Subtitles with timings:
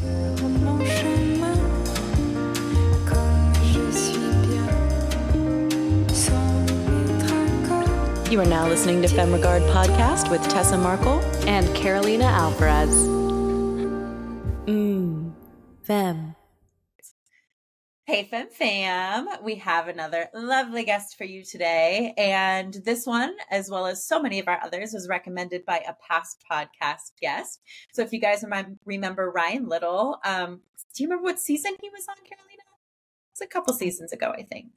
[0.00, 0.06] You
[8.40, 12.94] are now listening to Femme Regard Podcast with Tessa Markle and Carolina Alvarez.
[14.66, 15.32] Mmm,
[15.82, 16.27] Femme.
[18.38, 19.28] Fem Fam.
[19.42, 22.14] We have another lovely guest for you today.
[22.16, 25.94] And this one, as well as so many of our others, was recommended by a
[26.08, 27.60] past podcast guest.
[27.92, 28.44] So if you guys
[28.84, 30.60] remember Ryan Little, um,
[30.94, 32.62] do you remember what season he was on, Carolina?
[33.32, 34.68] It's a couple seasons ago, I think.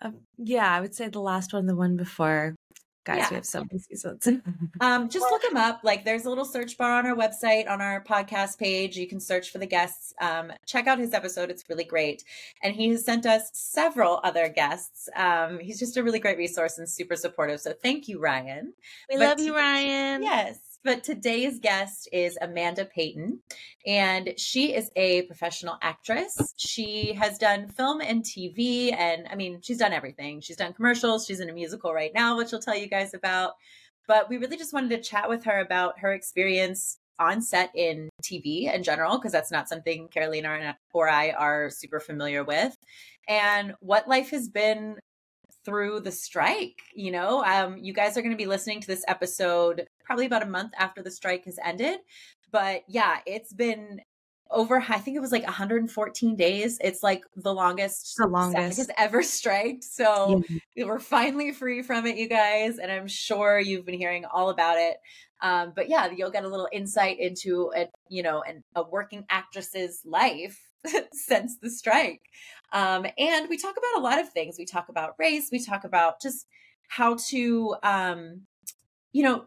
[0.00, 2.54] Um, yeah, I would say the last one, the one before.
[3.08, 3.28] Guys, Yeah.
[3.30, 4.28] we have so many seasons.
[4.82, 5.80] Um, just look him up.
[5.82, 8.96] Like, there's a little search bar on our website, on our podcast page.
[8.98, 10.12] You can search for the guests.
[10.20, 12.22] Um, check out his episode; it's really great.
[12.62, 15.08] And he has sent us several other guests.
[15.16, 17.60] Um, he's just a really great resource and super supportive.
[17.60, 18.74] So, thank you, Ryan.
[19.10, 20.22] we But love you, Ryan.
[20.22, 20.58] Yes.
[20.84, 23.40] But today's guest is Amanda Payton,
[23.84, 26.54] and she is a professional actress.
[26.56, 30.40] She has done film and TV, and I mean, she's done everything.
[30.40, 31.26] She's done commercials.
[31.26, 33.54] She's in a musical right now, which she'll tell you guys about.
[34.06, 38.08] But we really just wanted to chat with her about her experience on set in
[38.22, 42.76] TV in general, because that's not something Carolina or I are super familiar with,
[43.28, 44.96] and what life has been
[45.64, 49.04] through the strike you know um you guys are going to be listening to this
[49.08, 51.98] episode probably about a month after the strike has ended.
[52.50, 54.00] But yeah it's been
[54.50, 56.78] over i think it was like 114 days.
[56.80, 58.78] It's like the longest The longest.
[58.78, 59.84] has ever striked.
[59.84, 60.42] So
[60.74, 64.78] we're finally free from it you guys and i'm sure you've been hearing all about
[64.78, 64.96] it.
[65.42, 69.26] Um, but yeah you'll get a little insight into a you know an, a working
[69.28, 70.58] actress's life
[71.12, 72.22] since the strike.
[72.72, 74.56] Um, and we talk about a lot of things.
[74.58, 75.50] We talk about race.
[75.52, 76.46] We talk about just
[76.88, 78.42] how to um,
[79.12, 79.46] you know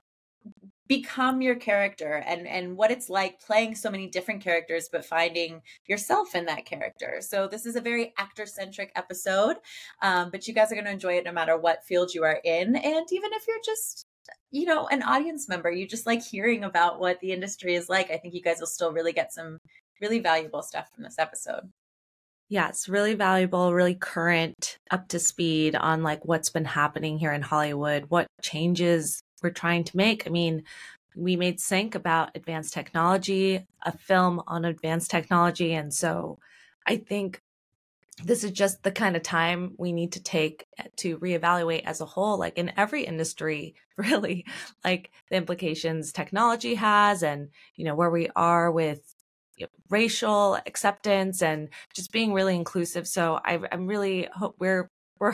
[0.92, 5.62] become your character and and what it's like playing so many different characters but finding
[5.88, 7.20] yourself in that character.
[7.22, 9.56] So this is a very actor centric episode
[10.02, 12.42] um, but you guys are going to enjoy it no matter what field you are
[12.44, 12.76] in.
[12.76, 14.06] And even if you're just
[14.52, 18.12] you know an audience member you just like hearing about what the industry is like
[18.12, 19.58] i think you guys will still really get some
[20.02, 21.72] really valuable stuff from this episode.
[22.50, 27.32] Yeah, it's really valuable, really current, up to speed on like what's been happening here
[27.32, 30.26] in Hollywood, what changes we're trying to make.
[30.26, 30.64] I mean,
[31.16, 35.74] we made Sync about advanced technology, a film on advanced technology.
[35.74, 36.40] And so
[36.86, 37.42] I think
[38.24, 40.66] this is just the kind of time we need to take
[40.98, 44.46] to reevaluate as a whole, like in every industry, really,
[44.84, 49.16] like the implications technology has and, you know, where we are with
[49.90, 53.08] racial acceptance and just being really inclusive.
[53.08, 55.32] So I, I'm really hope we're we're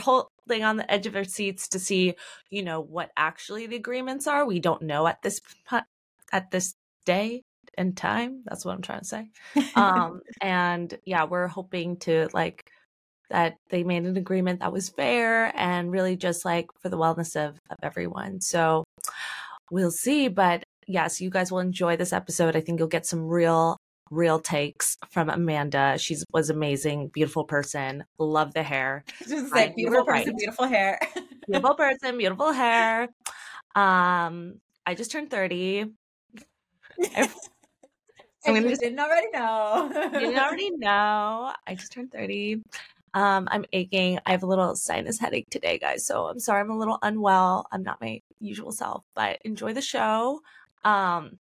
[0.48, 2.16] holding on the edge of our seats to see,
[2.50, 4.46] you know, what actually the agreements are.
[4.46, 5.42] We don't know at this
[6.32, 6.76] at this
[7.06, 7.42] day
[7.78, 8.44] and time.
[8.46, 9.30] That's what I'm trying to say.
[9.76, 12.70] Um, and yeah, we're hoping to like
[13.30, 17.36] that they made an agreement that was fair and really just like for the wellness
[17.36, 18.42] of of everyone.
[18.42, 18.84] So
[19.70, 22.56] we'll see, but yes, you guys will enjoy this episode.
[22.56, 23.78] I think you'll get some real
[24.12, 25.98] real takes from Amanda.
[25.98, 28.04] She was amazing, beautiful person.
[28.18, 29.04] Love the hair.
[29.28, 30.38] just like beautiful person right.
[30.38, 31.00] beautiful hair
[31.48, 33.08] Beautiful person, beautiful hair.
[33.76, 35.82] Um, I just turned 30.
[35.82, 37.30] I'm
[38.46, 41.54] and just- didn't already know you already know.
[41.66, 42.64] I just turned 30.
[43.14, 44.20] Um, I'm aching.
[44.26, 46.06] I have a little sinus headache today, guys.
[46.06, 47.66] So I'm sorry I'm a little unwell.
[47.72, 50.42] I'm not my usual self, but enjoy the show.
[50.84, 51.40] Um,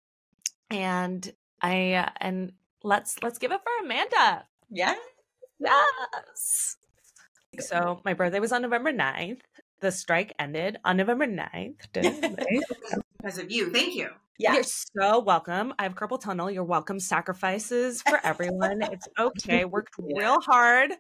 [0.71, 1.31] and
[1.61, 2.53] I uh, and
[2.83, 4.45] let's let's give it for Amanda.
[4.71, 4.95] yeah
[5.61, 6.77] Yes.
[7.61, 9.41] So my birthday was on November 9th.
[9.81, 11.93] The strike ended on November 9th.
[11.93, 12.39] didn't
[13.19, 13.73] because of you.
[13.73, 14.11] Thank you.
[14.39, 15.75] yeah You're so welcome.
[15.79, 16.51] I have carpal tunnel.
[16.51, 17.01] You're welcome.
[17.01, 18.83] Sacrifices for everyone.
[18.83, 19.65] It's okay.
[19.65, 20.93] Worked real hard.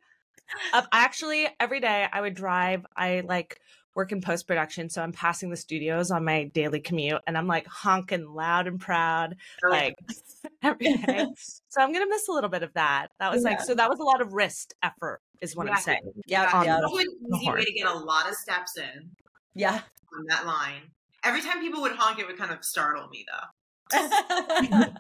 [0.72, 2.86] Uh, actually, every day I would drive.
[2.97, 3.60] I like
[3.94, 7.47] work in post production, so I'm passing the studios on my daily commute, and I'm
[7.47, 9.94] like honking loud and proud, oh, like
[10.62, 11.26] every day.
[11.69, 13.09] so I'm gonna miss a little bit of that.
[13.18, 13.74] That was like so.
[13.74, 16.01] That was a lot of wrist effort, is what I'm saying.
[16.27, 19.10] yeah on yeah the- an easy way to get a lot of steps in
[19.54, 19.80] yeah
[20.16, 20.83] on that line.
[21.24, 23.98] Every time people would honk, it would kind of startle me, though.
[23.98, 24.92] I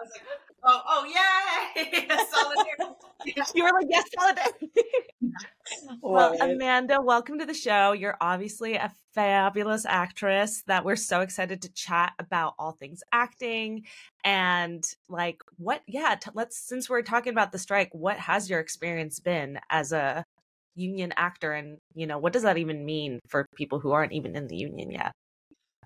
[0.00, 2.08] was like, oh, oh, yay!
[2.30, 2.94] Solidarity.
[3.54, 4.70] You were like, yes, solidarity.
[6.00, 7.92] Well, Amanda, welcome to the show.
[7.92, 13.84] You're obviously a fabulous actress that we're so excited to chat about all things acting
[14.22, 18.60] and like what yeah, t- let's since we're talking about the strike, what has your
[18.60, 20.24] experience been as a
[20.76, 24.36] union actor and, you know, what does that even mean for people who aren't even
[24.36, 25.12] in the union yet?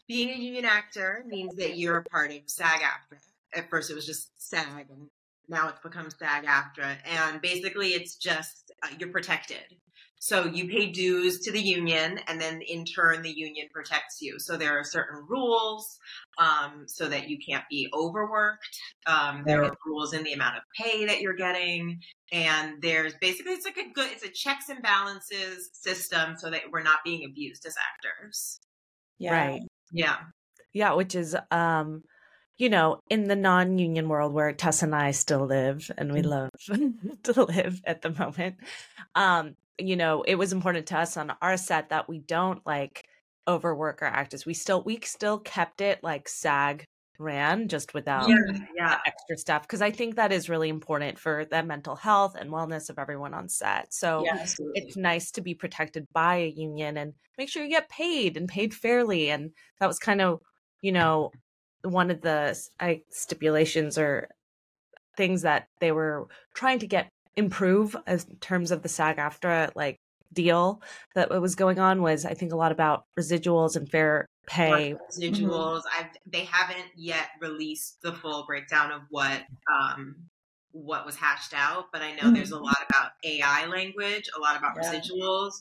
[0.09, 3.19] Being a union actor means that you're a part of SAG AFTRA.
[3.55, 5.09] At first, it was just SAG and
[5.51, 9.65] now it's become SAG AFTRA, and basically it's just uh, you're protected.
[10.23, 14.39] So you pay dues to the union, and then in turn, the union protects you.
[14.39, 15.99] So there are certain rules
[16.39, 18.79] um, so that you can't be overworked.
[19.07, 22.01] Um, there are rules in the amount of pay that you're getting,
[22.33, 26.63] and there's basically it's like a good it's a checks and balances system so that
[26.71, 28.61] we're not being abused as actors.
[29.19, 29.33] Yeah.
[29.33, 29.63] Right.
[29.91, 30.17] Yeah.
[30.75, 32.03] Yeah, which is um
[32.61, 36.21] you know, in the non union world where Tess and I still live and we
[36.21, 36.29] mm-hmm.
[36.29, 38.57] love to live at the moment,
[39.15, 43.09] um, you know, it was important to us on our set that we don't like
[43.49, 44.45] overwork our actors.
[44.45, 46.85] We still we still kept it like SAG
[47.19, 48.37] ran just without yeah,
[48.77, 48.99] yeah.
[49.07, 52.91] extra stuff because I think that is really important for the mental health and wellness
[52.91, 53.95] of everyone on set.
[53.95, 57.89] So yeah, it's nice to be protected by a union and make sure you get
[57.89, 59.31] paid and paid fairly.
[59.31, 60.41] And that was kind of,
[60.83, 61.31] you know,
[61.83, 64.29] one of the I, stipulations or
[65.17, 69.97] things that they were trying to get improve in terms of the SAG AFTRA like
[70.33, 70.83] deal
[71.15, 74.95] that what was going on was I think a lot about residuals and fair pay.
[75.11, 75.83] Residuals.
[75.83, 76.05] Mm-hmm.
[76.05, 79.43] I've, they haven't yet released the full breakdown of what
[79.73, 80.17] um,
[80.73, 82.35] what was hashed out, but I know mm-hmm.
[82.35, 84.93] there's a lot about AI language, a lot about yeah.
[84.93, 85.53] residuals.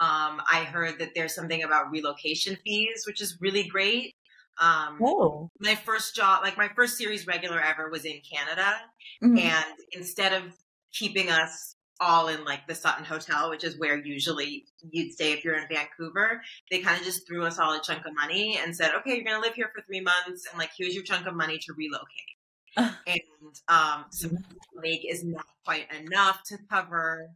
[0.00, 4.14] Um, I heard that there's something about relocation fees, which is really great.
[4.60, 5.50] Um, oh.
[5.58, 8.74] my first job, like my first series regular ever was in Canada.
[9.22, 9.38] Mm-hmm.
[9.38, 10.52] And instead of
[10.92, 15.44] keeping us all in like the Sutton Hotel, which is where usually you'd stay if
[15.44, 16.42] you're in Vancouver.
[16.70, 19.24] They kind of just threw us all a chunk of money and said, okay, you're
[19.24, 20.46] going to live here for three months.
[20.50, 22.90] And like, here's your chunk of money to relocate.
[23.06, 23.20] and
[23.68, 24.28] um, so
[24.74, 27.30] Lake is not quite enough to cover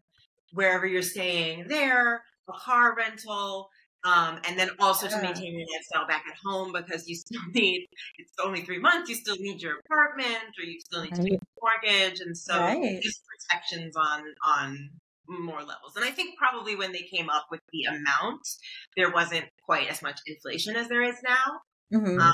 [0.52, 3.70] wherever you're staying there, a car rental,
[4.04, 7.88] um, and then also to maintain your lifestyle back at home because you still need
[8.18, 11.30] it's only three months you still need your apartment or you still need to pay
[11.30, 13.00] your mortgage and so right.
[13.02, 14.90] just protections on on
[15.30, 15.94] more levels.
[15.94, 18.40] And i think probably when they came up with the amount
[18.96, 21.60] there wasn't quite as much inflation as there is now.
[21.92, 22.20] Mm-hmm.
[22.20, 22.32] um,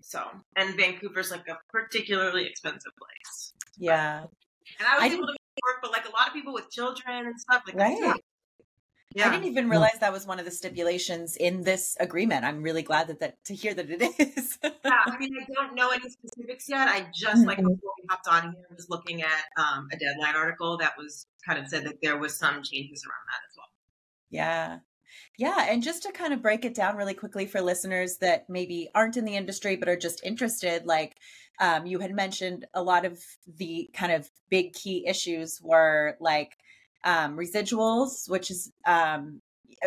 [0.00, 0.22] so
[0.56, 3.52] and vancouver's like a particularly expensive place.
[3.78, 4.24] Yeah.
[4.78, 7.26] And i was I able to work but like a lot of people with children
[7.26, 8.20] and stuff like right
[9.16, 9.28] yeah.
[9.28, 12.44] I didn't even realize that was one of the stipulations in this agreement.
[12.44, 14.58] I'm really glad that, that to hear that it is.
[14.62, 16.88] yeah, I mean, I don't know any specifics yet.
[16.88, 17.68] I just like mm-hmm.
[17.68, 21.58] before we hopped on here, was looking at um, a deadline article that was kind
[21.58, 23.68] of said that there was some changes around that as well.
[24.30, 24.78] Yeah.
[25.38, 28.88] Yeah, and just to kind of break it down really quickly for listeners that maybe
[28.94, 31.16] aren't in the industry but are just interested, like
[31.58, 36.56] um, you had mentioned, a lot of the kind of big key issues were like
[37.04, 39.40] um, residuals, which is um,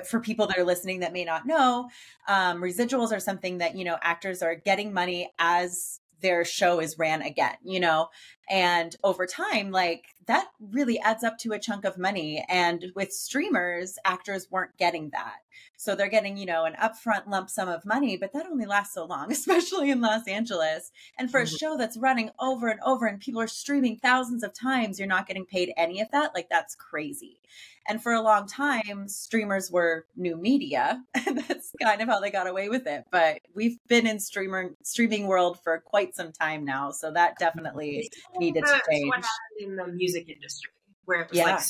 [0.08, 1.90] for people that are listening that may not know,
[2.28, 6.98] um, residuals are something that you know actors are getting money as their show is
[6.98, 8.10] ran again, you know,
[8.50, 12.46] and over time, like that really adds up to a chunk of money.
[12.50, 15.38] And with streamers, actors weren't getting that.
[15.78, 18.94] So they're getting, you know, an upfront lump sum of money, but that only lasts
[18.94, 20.92] so long, especially in Los Angeles.
[21.18, 21.56] And for a mm-hmm.
[21.56, 25.28] show that's running over and over and people are streaming thousands of times, you're not
[25.28, 26.36] getting paid any of that.
[26.36, 27.40] Like that's crazy.
[27.88, 31.04] And for a long time, streamers were new media.
[31.28, 33.04] And that's kind of how they got away with it.
[33.12, 36.92] But we've been in streamer streaming world for quite some time now.
[36.92, 39.08] So that definitely needed to change.
[39.08, 40.72] What happened in the music industry
[41.06, 41.56] where it was yeah.
[41.56, 41.64] like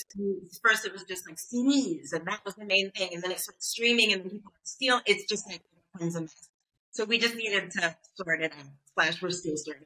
[0.61, 3.39] first it was just like CDs and that was the main thing, and then it
[3.39, 4.99] started streaming and people steal.
[5.05, 5.61] It's just like
[5.97, 6.49] tons of mess.
[6.91, 8.65] So we just needed to sort it out.
[8.93, 9.85] Slash, we're still sorting.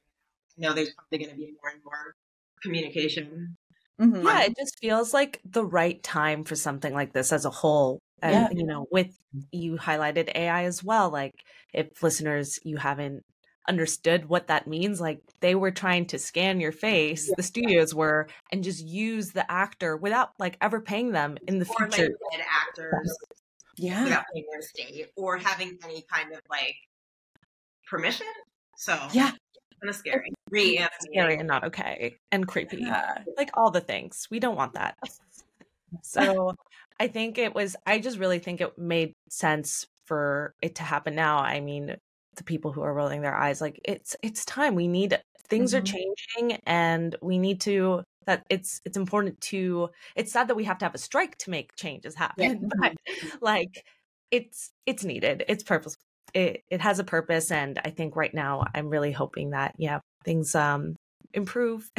[0.57, 2.15] I know there's probably going to be more and more
[2.63, 3.57] communication.
[4.01, 4.25] Mm-hmm.
[4.25, 7.99] Yeah, it just feels like the right time for something like this as a whole.
[8.21, 8.47] And yeah.
[8.51, 9.15] you know, with
[9.51, 11.11] you highlighted AI as well.
[11.11, 11.33] Like,
[11.73, 13.23] if listeners you haven't
[13.67, 17.33] understood what that means like they were trying to scan your face yeah.
[17.37, 21.65] the studios were and just use the actor without like ever paying them in the
[21.79, 22.13] or, future.
[22.31, 23.17] like, actors
[23.77, 24.03] yeah.
[24.03, 26.75] without paying their state or having any kind of like
[27.87, 28.27] permission
[28.83, 28.99] so.
[29.13, 29.31] Yeah.
[29.31, 30.31] Kind of scary.
[30.49, 32.77] Re- scary and not okay and creepy.
[32.81, 33.19] Yeah.
[33.37, 34.27] like all the things.
[34.29, 34.95] We don't want that.
[36.01, 36.55] So
[36.99, 41.15] i think it was i just really think it made sense for it to happen
[41.15, 41.37] now.
[41.39, 41.95] I mean
[42.35, 45.79] the people who are rolling their eyes like it's it's time we need things mm-hmm.
[45.79, 50.63] are changing and we need to that it's it's important to it's sad that we
[50.63, 52.69] have to have a strike to make changes happen yeah.
[52.79, 52.93] but
[53.41, 53.85] like
[54.31, 55.95] it's it's needed it's purpose
[56.33, 59.99] it, it has a purpose and i think right now i'm really hoping that yeah
[60.23, 60.95] things um
[61.33, 61.91] improve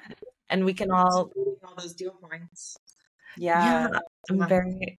[0.50, 1.30] and we can all
[1.64, 2.76] all those deal points
[3.36, 4.98] yeah, yeah i'm very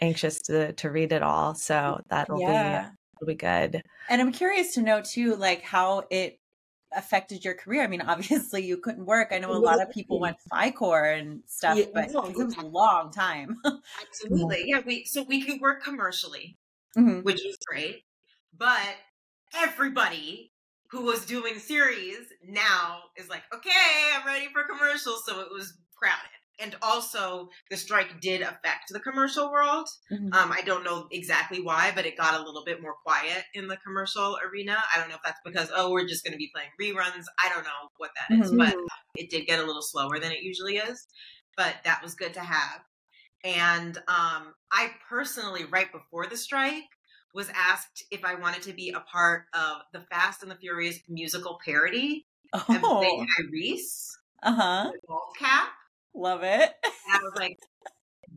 [0.00, 2.90] anxious to to read it all so that'll yeah.
[3.20, 3.82] Be it'll be good.
[4.08, 6.40] And I'm curious to know too, like how it
[6.92, 7.82] affected your career?
[7.82, 9.28] I mean, obviously you couldn't work.
[9.32, 12.56] I know a lot of people went Fi-Core and stuff, Yeah, but no, it was
[12.56, 13.60] a long time.
[14.00, 14.64] Absolutely.
[14.66, 16.58] Yeah, we so we could work commercially,
[16.96, 17.24] Mhm.
[17.24, 18.04] which was great.
[18.56, 18.96] But
[19.54, 20.52] everybody
[20.90, 25.24] who was doing series now is like, okay, I'm ready for commercials.
[25.26, 26.37] So it was crowded.
[26.60, 29.88] And also, the strike did affect the commercial world.
[30.10, 30.34] Mhm.
[30.34, 33.68] Um, I don't know exactly why, but it got a little bit more quiet in
[33.68, 34.82] the commercial arena.
[34.94, 37.24] I don't know if that's because, oh, we're just going to be playing reruns.
[37.42, 38.58] I don't know what that is, Mhm.
[38.58, 38.76] but
[39.14, 41.06] it did get a little slower than it usually is.
[41.56, 42.82] But that was good to have.
[43.44, 46.84] And um, I personally, right before the strike,
[47.34, 50.98] was asked if I wanted to be a part of the Fast and the Furious
[51.08, 52.26] musical parody.
[52.52, 54.08] Oh, Tyrese,
[54.42, 54.92] uh huh.
[55.06, 55.68] bald cap.
[56.14, 56.70] Love it.
[56.84, 57.56] And I was like,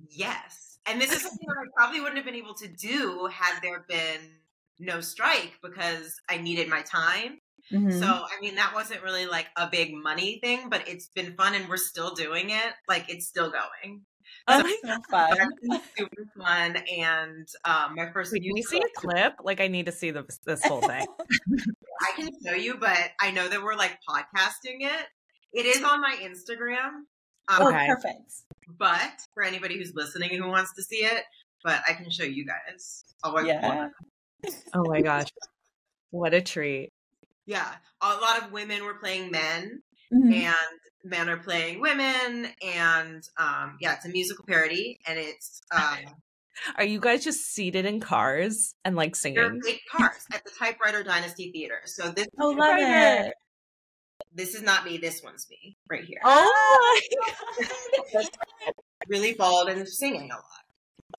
[0.09, 0.79] yes.
[0.85, 3.85] And this is something that I probably wouldn't have been able to do had there
[3.87, 4.19] been
[4.79, 7.39] no strike because I needed my time.
[7.71, 7.99] Mhm.
[7.99, 11.53] So, I mean, that wasn't really like a big money thing, but it's been fun
[11.53, 12.73] and we're still doing it.
[12.87, 14.01] Like, it's still going.
[14.47, 15.29] Oh That's my so fun.
[15.29, 16.77] But it's been super fun.
[16.97, 19.33] And um, my first Wait, can we see musical- a clip?
[19.43, 21.05] Like, I need to see this this whole thing.
[22.01, 25.05] I can show you, but I know that we're like podcasting it.
[25.53, 27.03] It is on my Instagram.
[27.47, 27.85] Um, Oh, Okay.
[27.87, 28.33] perfect.
[28.77, 31.23] But for anybody who's listening and who wants to see it,
[31.63, 33.03] but I can show you guys.
[33.23, 33.89] I'll wipe Yeah.
[34.73, 35.27] Oh my gosh,
[36.11, 36.91] what a treat!
[37.45, 37.69] Yeah.
[38.01, 39.81] A lot of women were playing men
[40.13, 40.33] Mhm.
[40.33, 45.99] and men are playing women and um yeah, it's a musical parody and it's um
[46.77, 49.61] Are you guys just seated in cars and like they're singing?
[49.63, 51.81] fake cars at the Typewriter Dynasty Theater.
[51.85, 53.27] So this Oh, love Typewriter.
[53.27, 53.33] it.
[54.33, 56.19] This is not me, this one's me right here.
[56.23, 57.01] Oh
[58.13, 58.23] my
[59.07, 60.43] Really bald and singing a lot.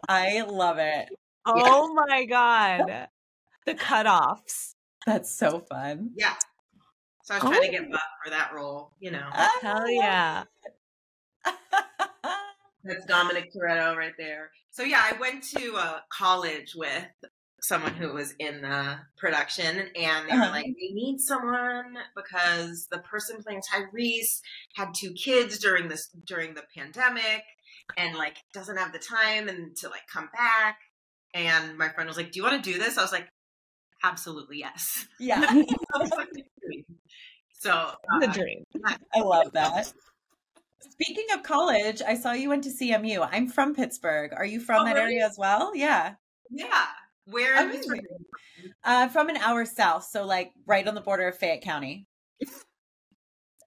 [0.08, 1.08] I love it.
[1.44, 3.08] Oh my god.
[3.66, 4.74] The cutoffs.
[5.06, 6.10] That's so fun.
[6.16, 6.34] Yeah.
[7.24, 7.48] So I was Oh.
[7.50, 9.28] trying to get buff for that role, you know.
[9.60, 10.44] Hell yeah.
[12.84, 14.50] That's Dominic Toretto right there.
[14.70, 17.06] So yeah, I went to uh, college with
[17.62, 20.50] someone who was in the production, and they were Uh-huh.
[20.50, 24.40] like, "We need someone because the person playing Tyrese
[24.74, 27.44] had two kids during this during the pandemic,
[27.96, 30.78] and like doesn't have the time and to like come back."
[31.34, 33.28] And my friend was like, "Do you want to do this?" I was like,
[34.02, 35.40] "Absolutely yes." yeah,
[37.60, 38.64] so The uh, dream.
[39.14, 39.92] I love that.
[40.80, 43.26] Speaking of college, I saw you went to CMU.
[43.30, 44.32] I'm from Pittsburgh.
[44.34, 45.14] Are you from Oh, that really?
[45.14, 45.74] area as well?
[45.74, 46.14] Yeah.
[46.50, 46.86] yeah,
[47.26, 47.80] where in Amazing.
[47.80, 48.04] Pittsburgh?
[48.84, 52.06] Uh, from an hour south, so like right on the border of Fayette County.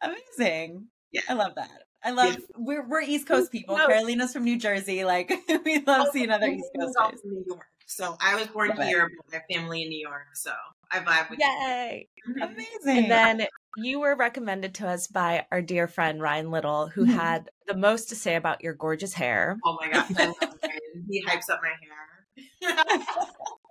[0.01, 0.87] Amazing.
[1.11, 1.21] Yeah.
[1.29, 1.69] I love that.
[2.03, 3.77] I love we're we're East Coast people.
[3.77, 3.87] No.
[3.87, 5.03] Carolina's from New Jersey.
[5.03, 5.31] Like
[5.65, 7.21] we love seeing other East Coast all guys.
[7.21, 7.65] from New York.
[7.87, 8.85] So I was born Love it.
[8.87, 10.27] here, but my family in New York.
[10.35, 10.51] So
[10.91, 12.07] I vibe with Yay.
[12.27, 12.35] you.
[12.43, 13.03] Amazing.
[13.03, 13.47] And then
[13.77, 17.13] you were recommended to us by our dear friend Ryan Little, who Mhm.
[17.15, 19.57] had the most to say about your gorgeous hair.
[19.65, 21.05] Oh my gosh, I love him.
[21.09, 22.14] He hypes up my hair.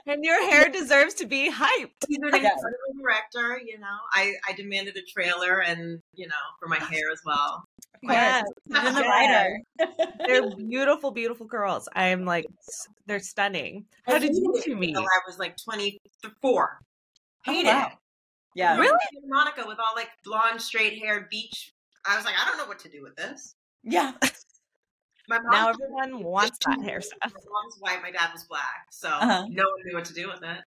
[0.07, 2.05] And your hair deserves to be hyped.
[2.07, 2.37] He's an Yeah.
[2.37, 3.97] incredible director, you know.
[4.13, 7.65] I, I demanded a trailer and, you know, for my hair as well.
[8.03, 8.45] Yes.
[8.69, 9.59] Even the writer.
[10.27, 11.89] They're beautiful, beautiful girls.
[11.95, 12.45] I am like,
[13.07, 13.87] they're stunning.
[14.07, 14.91] How did you two meet?
[14.91, 16.79] Until I was like 24.
[16.83, 17.87] Oh, Hated wow.
[17.87, 17.93] it.
[18.55, 18.77] Yeah.
[18.77, 18.99] Really?
[19.27, 21.73] Monica with all like blonde, straight hair, beach.
[22.07, 23.55] I was like, I don't know what to do with this.
[23.83, 24.13] Yeah.
[25.29, 27.19] My mom Now everyone wants that hairstyle.
[27.23, 29.47] My mom's white, my dad was black, so Uh-huh.
[29.49, 30.61] no one knew what to do with it.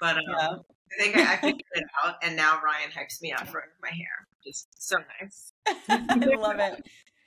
[0.00, 0.48] But um, Yeah.
[0.92, 3.90] I think I, I figured it out, and now Ryan hypes me up for my
[3.90, 4.26] hair.
[4.44, 5.52] Just so nice.
[5.88, 5.96] I
[6.36, 6.82] love it.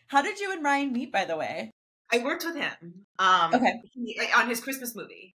[0.08, 1.72] How did you and Ryan meet, by the way?
[2.12, 3.06] I worked with him.
[3.20, 3.74] Um, Okay.
[3.94, 5.36] he- on his Christmas movie.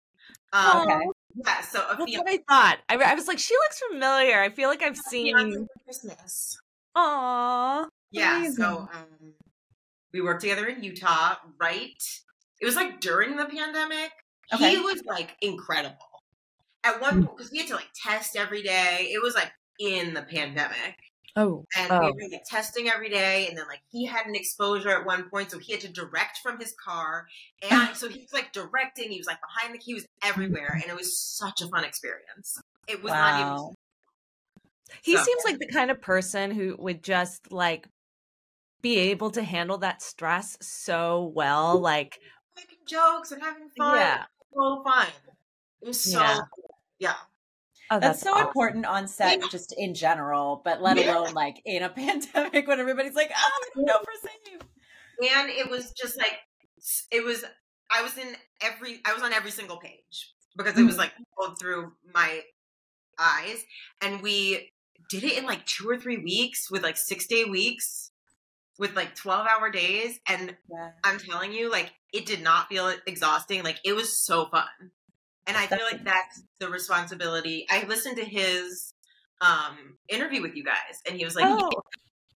[0.52, 1.00] Um, Okay.
[1.46, 2.78] Yeah, so a That's what I thought.
[2.88, 4.40] I, I was like, she looks familiar.
[4.40, 5.66] I feel like I've seen.
[5.84, 6.58] Christmas.
[6.96, 7.86] Aww.
[8.10, 8.54] Yeah, Amazing.
[8.56, 9.34] so um,
[10.12, 11.36] we worked together in Utah.
[11.60, 12.02] Right,
[12.60, 14.10] it was like during the pandemic.
[14.52, 14.76] Okay.
[14.76, 15.96] He was like incredible.
[16.84, 17.26] At one mm.
[17.26, 19.10] point, because we had to like test every day.
[19.12, 20.96] It was like in the pandemic.
[21.38, 21.64] Oh.
[21.76, 22.00] and Oh.
[22.16, 25.30] we were like testing every day and then like he had an exposure at one
[25.30, 27.26] point so he had to direct from his car
[27.62, 27.92] and ah.
[27.94, 30.96] so he was like directing he was like behind the he was everywhere and it
[30.96, 33.74] was such a fun experience it was not even
[35.02, 37.86] He So- seems like the kind of person who would just like
[38.82, 41.78] be able to handle that stress so well.
[41.78, 42.20] Like,
[42.56, 44.24] making jokes and having fun yeah.
[44.54, 45.06] so fun
[45.80, 46.40] it was so Yeah.
[46.98, 47.14] yeah,
[47.90, 48.46] Oh, That's, that's, so awesome.
[48.48, 49.46] important on set, Yeah.
[49.48, 51.16] just in general, but let Yeah.
[51.18, 54.60] alone like in a pandemic when everybody's like, oh, we don't know if we're safe.
[55.32, 56.38] and it was just like
[57.10, 57.44] it was
[57.90, 60.98] i was in every i was on every single page because it was mm.
[60.98, 62.42] like pulled through my
[63.18, 63.64] eyes
[64.00, 64.70] and we
[65.10, 68.12] did it in like two or three weeks with like six day weeks
[68.78, 70.18] with like 12 hour days.
[70.28, 70.90] And Yeah.
[71.04, 73.62] I'm telling you, like, it did not feel exhausting.
[73.62, 74.92] Like, it was so fun.
[75.46, 77.66] And I feel like that's the responsibility.
[77.70, 78.92] I listened to his
[79.40, 81.70] um interview with you guys, and he was like, Oh.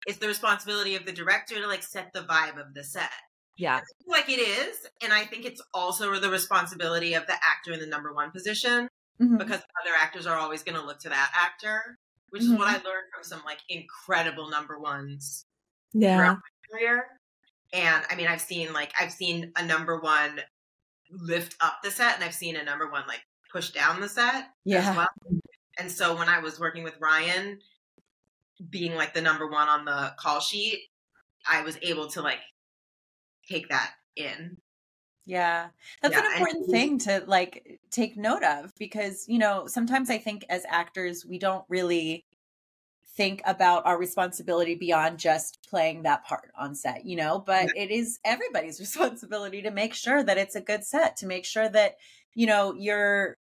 [0.06, 3.10] it's the responsibility of the director to like set the vibe of the set.
[3.56, 3.80] Yeah.
[4.06, 4.76] Like it is.
[5.02, 8.88] And I think it's also the responsibility of the actor in the number one position
[9.20, 9.38] Mhm.
[9.38, 11.98] because other actors are always going to look to that actor,
[12.30, 15.44] which is what I learned from some like incredible number ones
[15.92, 16.16] Yeah.
[16.16, 17.06] throughout my career.
[17.72, 20.40] And I mean, I've seen like I've seen a number one
[21.10, 23.20] lift up the set, and I've seen a number one like
[23.50, 24.90] push down the set Yeah.
[24.90, 25.08] as well.
[25.78, 27.58] And so when I was working with Ryan,
[28.70, 30.88] being like the number one on the call sheet,
[31.48, 32.40] I was able to like
[33.48, 34.56] take that in.
[35.24, 35.68] Yeah.
[36.02, 40.10] That's Yeah, an and- important thing to like take note of because, you know, sometimes
[40.10, 42.24] I think as actors, we don't really
[43.14, 47.90] think about our responsibility beyond just playing that part on set, you know, but it
[47.90, 51.96] is everybody's responsibility to make sure that it's a good set, to make sure that,
[52.34, 53.36] you know, you're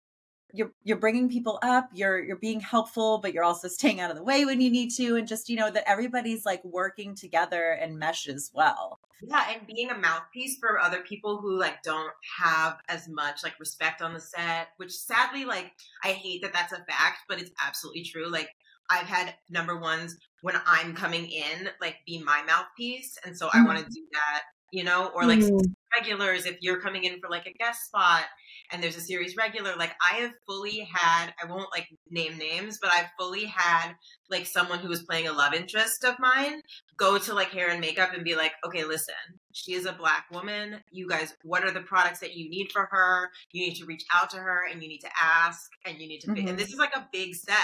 [0.54, 4.18] you're you're bringing people up, you're you're being helpful, but you're also staying out of
[4.18, 7.72] the way when you need to and just, you know, that everybody's like working together
[7.72, 9.00] and meshes well.
[9.24, 13.60] Yeah, and being a mouthpiece for other people who like don't have as much like
[13.60, 15.72] respect on the set, which sadly like
[16.04, 18.30] I hate that that's a fact, but it's absolutely true.
[18.30, 18.50] Like
[18.92, 23.64] I've had number ones when I'm coming in like be my mouthpiece, and so I
[23.66, 25.76] want to do that, you know, or like Mm.
[26.00, 28.24] regulars if you're coming in for like a guest spot
[28.72, 32.80] and there's a series regular like i have fully had i won't like name names
[32.82, 33.92] but i've fully had
[34.30, 36.62] like someone who was playing a love interest of mine
[36.98, 39.14] go to like hair and makeup and be like okay listen
[39.54, 40.80] she is a black woman.
[40.92, 43.30] You guys what are the products that you need for her?
[43.52, 46.22] You need to reach out to her and you need to ask and you need
[46.22, 46.50] to Mhm.
[46.50, 47.58] and this is like a big set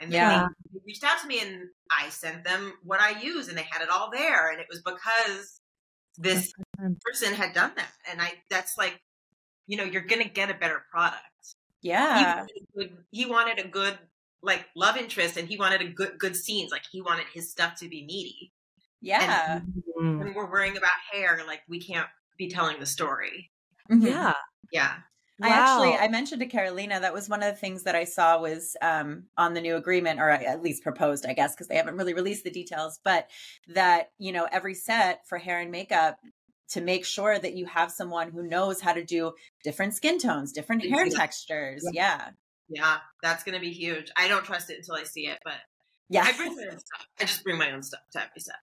[0.00, 0.30] and Yeah.
[0.32, 0.46] yeah.
[0.72, 3.82] they reached out to me and i sent them what i use and they had
[3.82, 5.60] it all there and it was because
[6.18, 6.52] this
[7.04, 9.00] person had done that and i that's like
[9.66, 11.22] you know you're gonna get a better product
[11.80, 12.40] he, Yeah.
[12.40, 13.98] wanted a good, he wanted a good
[14.42, 17.74] like love interest and he wanted a good good scenes like he wanted his stuff
[17.76, 18.52] to be meaty
[19.02, 19.60] Yeah.
[19.98, 23.50] And when we're worrying about hair like we can't be telling the story
[23.90, 24.06] Mhm.
[24.08, 24.34] Yeah.
[24.72, 24.94] yeah
[25.42, 28.40] I actually I mentioned to Carolina that was one of the things that I saw
[28.40, 31.96] was um, on the new agreement, or at least proposed, I guess, because they haven't
[31.96, 33.00] really released the details.
[33.04, 33.28] But
[33.68, 36.18] that you know every set for hair and makeup
[36.70, 39.32] to make sure that you have someone who knows how to do
[39.64, 41.16] different skin tones, different hair Yeah.
[41.18, 41.84] textures.
[41.92, 42.30] Yeah,
[42.68, 45.54] yeah that's gonna be huge i don't trust it until i see it but
[46.08, 46.22] yeah.
[46.22, 48.54] i bring my own stuff i just bring my own stuff to every set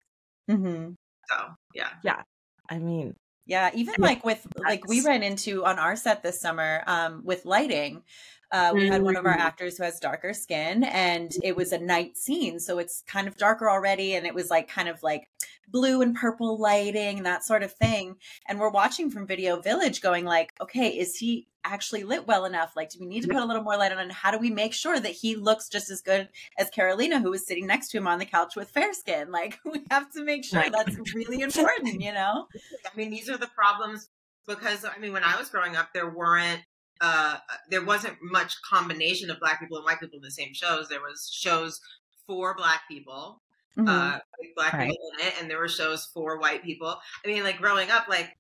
[0.50, 0.92] Mm-hmm.
[1.30, 2.22] so yeah, yeah
[2.70, 3.16] I mean,
[3.48, 7.46] Yeah, even like with like we ran into on our set this summer um with
[7.46, 8.04] lighting.
[8.52, 9.40] Uh we had one of our Mm.
[9.40, 13.38] actors who has darker skin and it was a night scene, so it's kind of
[13.38, 15.30] darker already and it was like kind of like
[15.68, 18.16] blue and purple lighting and that sort of thing.
[18.48, 22.74] And we're watching from Video Village going like, okay, is he actually lit well enough?
[22.76, 24.50] Like do we need to put a little more light on and how do we
[24.50, 27.98] make sure that he looks just as good as Carolina who was sitting next to
[27.98, 29.32] him on the couch with fair skin?
[29.32, 32.48] Like we have to make sure that's really important, you know?
[32.86, 34.10] I mean, these are the problems
[34.48, 36.62] because I mean, when I was growing up, there weren't
[37.00, 37.38] uh
[37.70, 40.88] there wasn't much combination of black people and white people in the same shows.
[40.88, 41.80] There was shows
[42.26, 43.42] for black people,
[43.78, 43.88] Mhm.
[43.90, 44.20] uh
[44.56, 44.88] black Right.
[44.88, 47.00] people in it, and there were shows for white people.
[47.24, 48.36] I mean, like growing up, like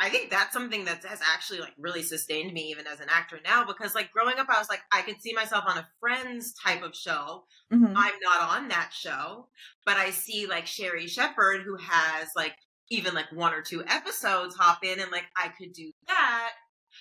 [0.00, 3.40] I think that's something that has actually like really sustained me even as an actor
[3.44, 6.54] now because like growing up I was like I could see myself on a friends
[6.54, 7.92] type of show Mhm.
[7.96, 9.48] I'm not on that show,
[9.86, 12.56] but I see like Sherri Shepherd who has like
[12.90, 16.54] even like one or two episodes hop in and like I could do that.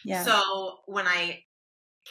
[0.03, 0.23] Yeah.
[0.25, 1.43] So when I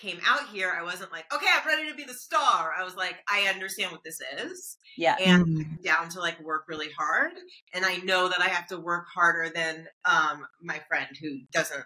[0.01, 2.73] came out here, I wasn't like, okay, I'm ready to be the star.
[2.79, 5.17] I was like, I understand what this is yeah.
[5.21, 5.61] and Mm.
[5.61, 7.33] I'm down to like work really hard.
[7.75, 11.85] And I know that I have to work harder than um my friend who doesn't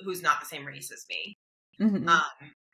[0.00, 1.36] who's not the same race as me.
[1.80, 2.08] Mhm.
[2.08, 2.22] Um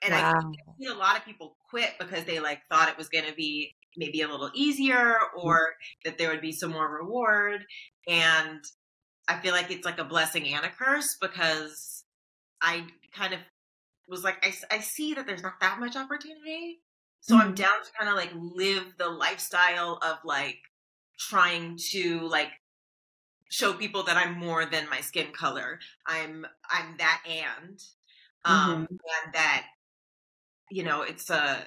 [0.02, 0.38] and I
[0.78, 3.74] see a lot of people quit because they like thought it was going to be
[3.96, 7.64] maybe a little easier or that there would be some more reward
[8.06, 8.60] and
[9.26, 12.04] i feel like it's like a blessing and a curse because
[12.60, 12.84] i
[13.14, 13.40] kind of
[14.08, 16.80] was like i, I see that there's not that much opportunity
[17.20, 17.56] so i'm Mhm.
[17.56, 20.58] down to kind of like live the lifestyle of like
[21.18, 22.50] trying to like
[23.50, 27.80] show people that i'm more than my skin color i'm i'm that and
[28.44, 29.66] um and that
[30.70, 31.64] you know it's uh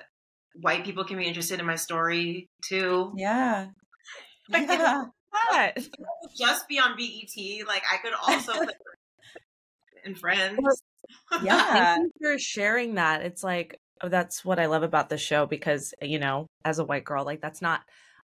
[0.56, 3.70] white people can be interested in my story too Yeah.
[4.50, 5.06] Like, Yeah.
[6.38, 8.54] Just be on BET like i could also
[10.06, 10.84] in friends
[11.44, 11.96] Yeah.
[11.96, 13.22] Thank you for sharing that.
[13.22, 16.86] It's like oh, that's what I love about the show because you know, as a
[16.86, 17.82] white girl, like that's not.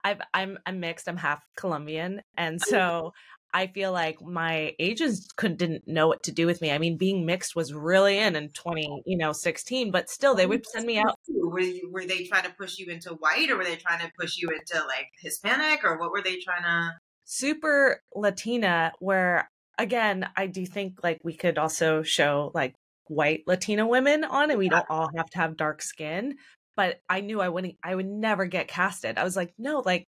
[0.04, 1.10] I've I'm I'm mixed.
[1.10, 2.66] I'm half Colombian, and mm.
[2.66, 3.12] so
[3.54, 6.72] I feel like my agents couldn't didn't know what to do with me.
[6.72, 10.46] I mean, being mixed was really in in twenty you know sixteen, but still they
[10.46, 11.16] would send me out.
[11.28, 14.12] Were you, were they trying to push you into white, or were they trying to
[14.20, 16.94] push you into like Hispanic, or what were they trying to?
[17.26, 19.50] Super Latina, where
[19.80, 22.76] again, I do think like we could also show like
[23.08, 26.36] white Latina women on, and we don't all have to have dark skin.
[26.76, 29.18] But I knew I wouldn't, I would never get casted.
[29.18, 30.06] I was like, no, like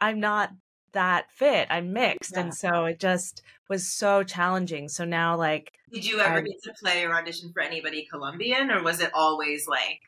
[0.00, 0.50] I'm not
[0.92, 1.68] that fit.
[1.70, 2.32] I'm mixed.
[2.34, 2.40] Yeah.
[2.40, 4.88] And so it just was so challenging.
[4.88, 8.70] So now, like, did you ever I, get to play or audition for anybody Colombian,
[8.70, 10.00] or was it always like,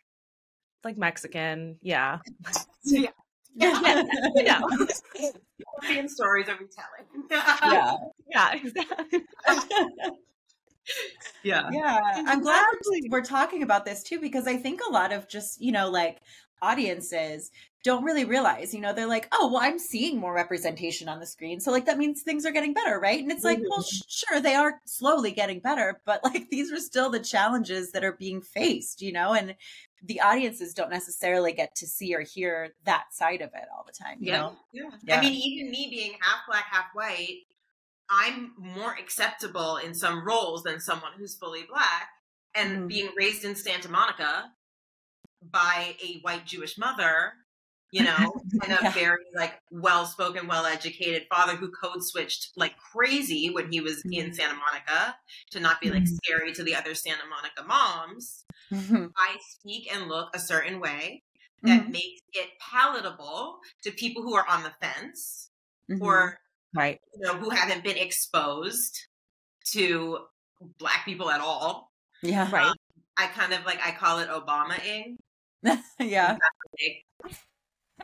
[0.83, 1.79] like Mexican?
[1.81, 2.19] Yeah.
[2.85, 3.11] yeah.
[3.55, 4.03] Yeah.
[4.37, 4.61] yeah.
[5.81, 7.07] Colombian stories are retelling.
[7.31, 7.97] yeah.
[8.31, 8.53] Yeah.
[8.55, 9.21] Exactly.
[11.43, 11.69] yeah.
[11.73, 12.01] Yeah.
[12.27, 12.67] I'm glad
[13.09, 16.19] we're talking about this too, because I think a lot of just, you know, like
[16.63, 17.51] audiences
[17.85, 21.27] don't really realize, you know, they're like, oh, well, I'm seeing more representation on the
[21.27, 21.61] screen.
[21.61, 23.23] So, like, that means things are getting better, right?
[23.23, 23.67] And it's like, mm-hmm.
[23.69, 27.93] well, sh- sure, they are slowly getting better, but like, these are still the challenges
[27.93, 29.35] that are being faced, you know?
[29.35, 29.55] And
[30.07, 33.93] the audiences don't necessarily get to see or hear that side of it all the
[33.93, 34.39] time, you yeah.
[34.39, 34.57] know?
[34.73, 34.91] Yeah.
[35.05, 35.19] yeah.
[35.19, 37.41] I mean, even me being half black, half white,
[38.11, 42.09] I'm more acceptable in some roles than someone who's fully black.
[42.55, 42.87] And mm-hmm.
[42.87, 44.45] being raised in Santa Monica
[45.43, 47.33] by a white Jewish mother,
[47.95, 48.33] you know,
[48.65, 48.91] and a yeah.
[48.91, 53.99] very like well spoken, well educated father who code switched like crazy when he was
[53.99, 54.15] mm-hmm.
[54.15, 55.15] in Santa Monica
[55.53, 56.17] to not be like mm-hmm.
[56.17, 58.45] scary to the other Santa Monica moms.
[58.73, 59.07] Mm-hmm.
[59.17, 61.23] I speak and look a certain way
[61.63, 61.93] that mm-hmm.
[61.93, 65.51] makes it palatable to people who are on the fence
[66.01, 66.41] or
[66.75, 66.79] mm-hmm.
[66.79, 69.07] right you know who haven't been exposed
[69.73, 70.19] to
[70.79, 72.75] black people at all yeah right um,
[73.17, 75.17] i kind of like i call it obama-ing
[76.01, 76.37] yeah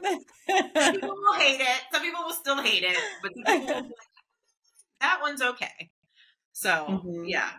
[0.01, 1.81] people will hate it.
[1.93, 3.85] Some people will still hate it, but like,
[5.01, 5.91] that one's okay.
[6.53, 7.25] So mm-hmm.
[7.25, 7.51] yeah.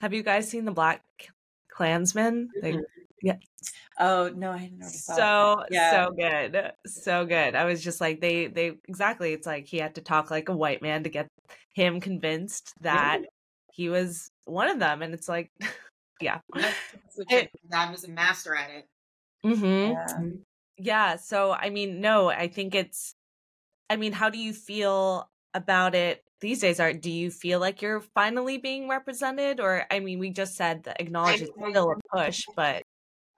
[0.00, 1.02] Have you guys seen the Black
[1.70, 2.48] Klansman?
[2.62, 2.80] Mm-hmm.
[3.22, 3.36] yeah.
[3.98, 4.84] Oh no, I didn't.
[4.84, 6.06] So yeah.
[6.06, 7.54] so good, so good.
[7.54, 9.32] I was just like they they exactly.
[9.32, 11.28] It's like he had to talk like a white man to get
[11.74, 13.28] him convinced that really?
[13.72, 15.50] he was one of them, and it's like,
[16.20, 16.40] yeah,
[17.28, 18.86] it, I was a master at it.
[19.44, 19.92] Mm-hmm.
[19.92, 20.30] Yeah.
[20.82, 21.16] Yeah.
[21.16, 23.14] So, I mean, no, I think it's,
[23.88, 26.80] I mean, how do you feel about it these days?
[26.80, 30.84] Are do you feel like you're finally being represented, or I mean, we just said
[30.84, 32.82] that acknowledge is still a push, but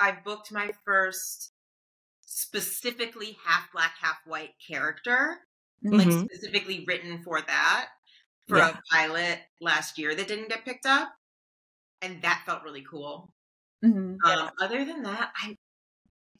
[0.01, 1.53] I booked my first
[2.23, 5.39] specifically half black, half white character,
[5.85, 5.99] mm-hmm.
[5.99, 7.89] like specifically written for that
[8.49, 8.71] for yeah.
[8.71, 11.13] a pilot last year that didn't get picked up,
[12.01, 13.33] and that felt really cool.
[13.85, 14.17] Mm-hmm.
[14.25, 15.57] Um, other than that, I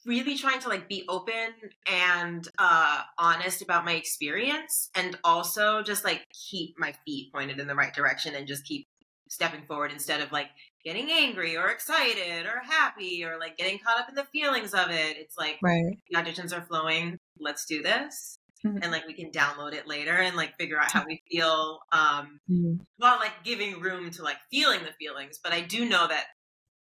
[0.05, 1.53] really trying to like be open
[1.91, 7.67] and uh honest about my experience and also just like keep my feet pointed in
[7.67, 8.87] the right direction and just keep
[9.27, 10.49] stepping forward instead of like
[10.83, 14.91] getting angry or excited or happy or like getting caught up in the feelings of
[14.91, 15.97] it it's like right.
[16.09, 18.77] the auditions are flowing let's do this mm-hmm.
[18.81, 22.39] and like we can download it later and like figure out how we feel um
[22.49, 22.75] mm-hmm.
[22.97, 26.25] while like giving room to like feeling the feelings but i do know that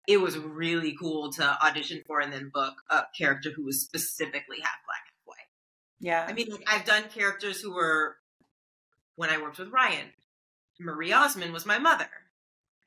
[0.10, 4.58] it was really cool to audition for and then book a character who was specifically
[4.60, 5.38] half black, half white.
[6.00, 6.26] Yeah.
[6.28, 8.16] I mean, like, I've done characters who were,
[9.18, 10.08] when I worked with Ryan,
[10.80, 12.10] Marie Osmond was my mother.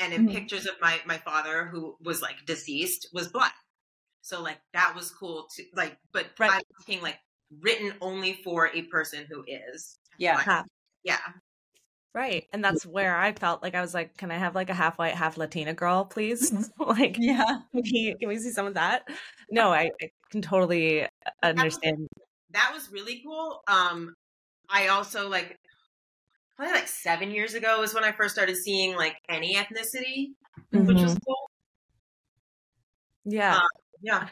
[0.00, 0.34] And in mm-hmm.
[0.34, 3.54] pictures of my, my father, who was like deceased, was black.
[4.22, 6.50] So, like, that was cool to, like, but right.
[6.50, 7.18] I'm talking like
[7.60, 9.96] written only for a person who is.
[10.18, 10.42] Yeah.
[10.42, 10.66] Black.
[11.04, 11.18] Yeah.
[12.14, 12.46] Right.
[12.52, 14.98] And that's where I felt like I was like, can I have like a half
[14.98, 16.70] white, half Latina girl, please?
[16.78, 17.44] like, yeah.
[17.44, 19.08] Can we, can we see some of that?
[19.50, 21.08] No, I, I can totally
[21.42, 22.08] understand.
[22.50, 23.62] That was, that was really cool.
[23.66, 24.14] Um,
[24.68, 25.58] I also like,
[26.56, 30.32] probably like seven years ago was when I first started seeing like any ethnicity,
[30.72, 30.86] mm-hmm.
[30.86, 31.24] which was mm-hmm.
[31.26, 31.50] cool.
[33.24, 33.56] Yeah.
[33.56, 33.62] Um,
[34.02, 34.28] yeah.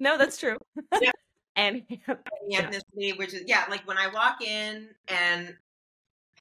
[0.00, 0.56] No, that's true.
[1.00, 1.10] Yeah.
[1.56, 5.54] and any ethnicity, which is, yeah, like when I walk in and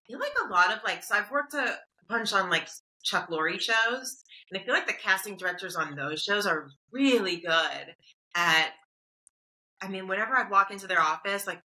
[0.08, 1.76] feel like a lot of like so I've worked a
[2.08, 2.68] bunch on like
[3.04, 7.38] Chuck Lorre shows, and I feel like the casting directors on those shows are really
[7.38, 7.96] good
[8.36, 8.72] at.
[9.80, 11.62] I mean, whenever I'd walk into their office, like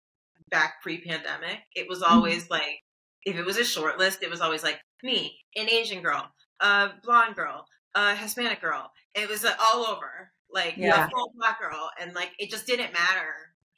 [0.51, 2.14] back pre-pandemic, it was mm-hmm.
[2.14, 2.55] always mm-hmm.
[2.55, 2.83] like
[3.24, 6.90] if it was a short list, it was always like me, an Asian girl, a
[7.05, 8.90] blonde girl, a Hispanic girl.
[9.14, 11.07] It was uh, all over, like yeah.
[11.07, 13.35] a full black girl, and like it just didn't matter.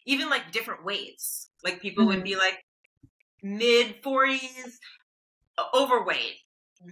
[0.07, 2.16] Even like different weights, like people mm-hmm.
[2.16, 2.64] would be like,
[3.42, 4.79] mid 40s
[5.74, 6.37] overweight,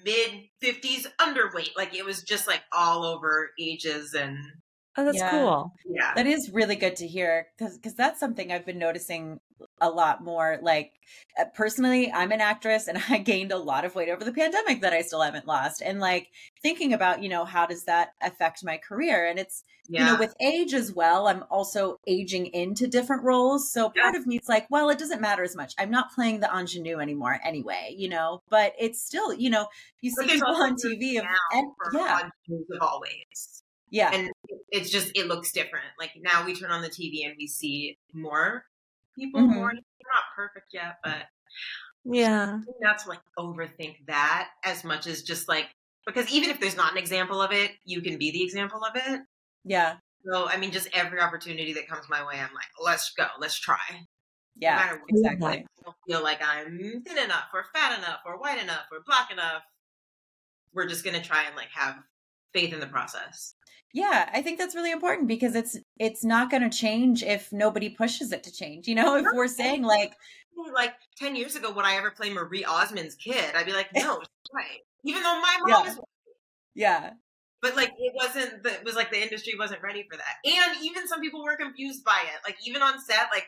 [0.04, 1.76] mid 50s underweight.
[1.76, 4.38] Like it was just like all over ages and
[4.96, 5.22] Oh, that's Yeah.
[5.22, 5.72] cool.
[5.84, 6.14] Yeah.
[6.14, 9.40] That is really good to hear because cuz that's something I've been noticing
[9.80, 10.58] a lot more.
[10.62, 10.94] Like,
[11.38, 14.80] uh, personally, I'm an actress and I gained a lot of weight over the pandemic
[14.80, 15.82] that I still haven't lost.
[15.82, 16.30] And like
[16.62, 19.26] thinking about, you know, how does that affect my career?
[19.26, 19.98] And it's, Yeah.
[19.98, 23.72] you know, with age as well, I'm also aging into different roles.
[23.72, 25.74] So part of me it's like, well, it doesn't matter as much.
[25.78, 29.68] I'm not playing the ingenue anymore anyway, you know, but it's still, you know,
[30.00, 32.20] you But see people on TV of, and yeah,
[32.72, 33.62] of always.
[33.90, 34.30] yeah, And
[34.70, 35.86] it's just it looks different.
[35.98, 38.64] Like now we turn on the TV and we see more
[39.14, 39.48] people, Mhm.
[39.48, 41.26] more they're not perfect yet, but
[42.04, 42.60] Yeah.
[42.80, 45.68] not to like overthink that as much as just like
[46.06, 48.92] because even if there's not an example of it, you can be the example of
[48.96, 49.20] it.
[49.64, 53.26] yeah, So I mean, just every opportunity that comes my way, I'm like, let's go,
[53.38, 54.06] let's try.
[54.56, 55.10] Yeah, no matter what.
[55.10, 55.48] exactly.
[55.48, 59.30] I don't feel like I'm thin enough or fat enough or white enough or black
[59.30, 59.62] enough.
[60.72, 61.96] We're just gonna try and like have
[62.52, 63.54] faith in the process.
[63.94, 67.88] Yeah, I think that's really important because it's it's not going to change if nobody
[67.88, 68.86] pushes it to change.
[68.86, 70.14] You know, if we're saying like,
[70.74, 73.54] Like ten years ago, would I ever play Marie Osmond's kid?
[73.54, 74.20] I'd be like, no,
[74.52, 74.80] right.
[75.04, 75.90] Even though my mom Yeah.
[75.90, 76.00] is
[76.74, 77.10] yeah,
[77.60, 80.36] But like it wasn't the, it was like the industry wasn't ready for that.
[80.44, 82.40] And even some people were confused by it.
[82.44, 83.46] Like even on set, like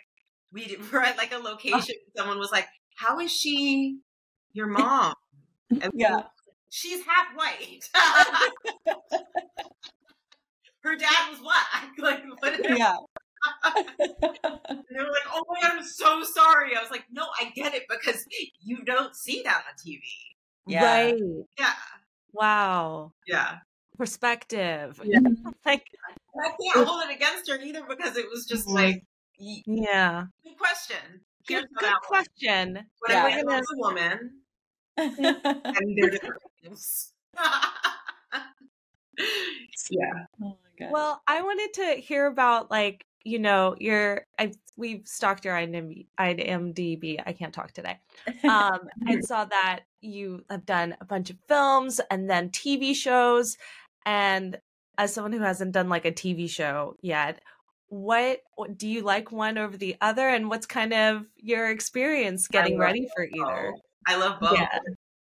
[0.52, 3.98] we did- were at like a location, someone was like, How is she
[4.52, 5.14] your mom?
[5.82, 6.22] And Yeah.
[6.70, 7.88] She's half white.
[10.82, 11.92] Her dad was black.
[11.98, 12.96] Like what is yeah,
[13.74, 16.76] and they were like, Oh my god, I'm so sorry.
[16.76, 18.24] I was like, No, I get it because
[18.62, 20.00] you don't see that on TV.
[20.66, 20.84] Yeah.
[20.84, 21.20] Right.
[21.58, 21.72] Yeah.
[22.32, 23.12] Wow.
[23.26, 23.58] Yeah.
[23.96, 25.00] Perspective.
[25.04, 25.20] Yeah.
[25.66, 25.86] like,
[26.42, 29.04] I can't hold it against her either because it was just like
[29.38, 30.26] yeah.
[30.44, 30.96] Good question.
[31.48, 32.74] Here's Good, good question.
[32.74, 33.24] When Yeah.
[33.24, 34.30] I went as a woman,
[34.96, 37.12] and they're different things.
[39.90, 40.26] yeah.
[40.42, 40.56] oh.
[40.90, 47.22] Well, I wanted to hear about like you know your I we've stalked your IMDb.
[47.24, 47.98] I can't talk today.
[48.44, 53.56] Um, and saw that you have done a bunch of films and then TV shows.
[54.06, 54.58] And
[54.98, 57.40] as someone who hasn't done like a TV show yet,
[57.88, 60.28] what, what do you like one over the other?
[60.28, 63.74] And what's kind of your experience getting ready for either?
[64.06, 64.58] I love both.
[64.58, 64.78] Yeah.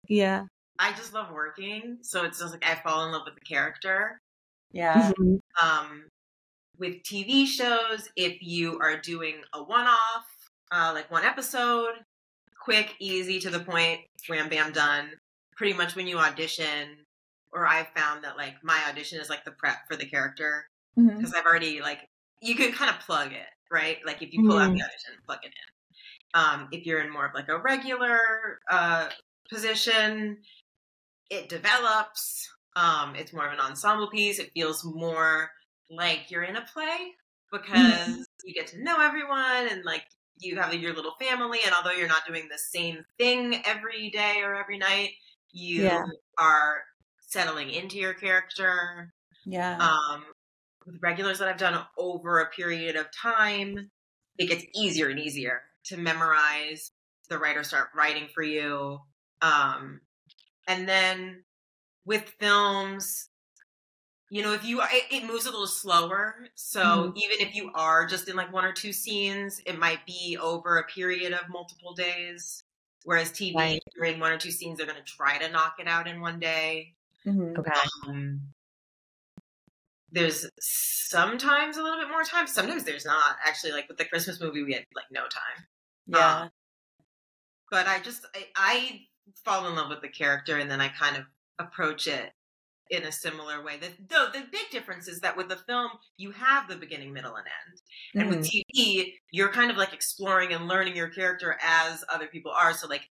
[0.09, 0.45] Yeah.
[0.79, 4.19] I just love working, so it's just like I fall in love with the character.
[4.73, 5.39] yeah, Mhm.
[5.63, 6.09] Um,
[6.79, 10.27] with TV shows, if you are doing a one-off,
[10.73, 11.95] uh, like one episode,
[12.61, 15.11] quick, easy, to the point, wham bam done.
[15.57, 16.97] Pretty much when you audition,
[17.53, 20.67] or I've found that like my audition is like the prep for the character.
[21.17, 22.09] Because I've already like
[22.41, 23.99] you can kind of plug it, right?
[24.05, 26.41] Like if you pull out the audition, and plug it in.
[26.41, 28.19] Um, if you're in more of like a regular
[28.71, 29.09] uh,
[29.49, 30.39] position,
[31.31, 32.49] it develops.
[32.77, 34.41] Um, it's more of an ensemble piece.
[34.41, 35.51] It feels more
[35.91, 37.13] like you're in a play
[37.53, 40.05] because you get to know everyone and like
[40.39, 41.61] you have your little family.
[41.65, 45.13] And although you're not doing the same thing every day or every night,
[45.53, 46.05] you Yeah.
[46.39, 46.83] are
[47.21, 50.25] settling into your character yeah, um,
[50.87, 53.91] with regulars that I've done over a period of time,
[54.39, 56.93] it gets easier and easier to memorize.
[57.29, 59.01] The writers start writing for you.
[59.43, 60.01] Um,
[60.69, 61.45] and then
[62.05, 63.31] with films,
[64.35, 66.49] you know, if you it, it moves a little slower.
[66.57, 67.15] So Mhm.
[67.17, 70.79] even if you are just in like one or two scenes, it might be over
[70.79, 72.65] a period of multiple days.
[73.05, 73.81] Whereas TV, Right.
[73.87, 76.09] if you're in one or two scenes, they're going to try to knock it out
[76.09, 76.97] in one day.
[77.25, 77.59] Mhm.
[77.59, 77.73] Okay.
[78.07, 78.55] Um,
[80.11, 82.47] there's sometimes a little bit more time.
[82.47, 83.37] Sometimes there's not.
[83.45, 85.67] Actually, like with the Christmas movie, we had like no time.
[86.07, 86.49] yeah,
[87.71, 89.07] But I just I, I
[89.45, 91.27] fall in love with the character, and then I kind of
[91.59, 92.33] approach it
[92.91, 93.79] in a similar way.
[93.79, 97.35] The, the the big difference is that with the film, you have the beginning, middle,
[97.37, 97.83] and end.
[98.19, 98.51] And with Mhm.
[98.77, 102.73] TV, you're kind of like exploring and learning your character as other people are.
[102.75, 103.09] So like,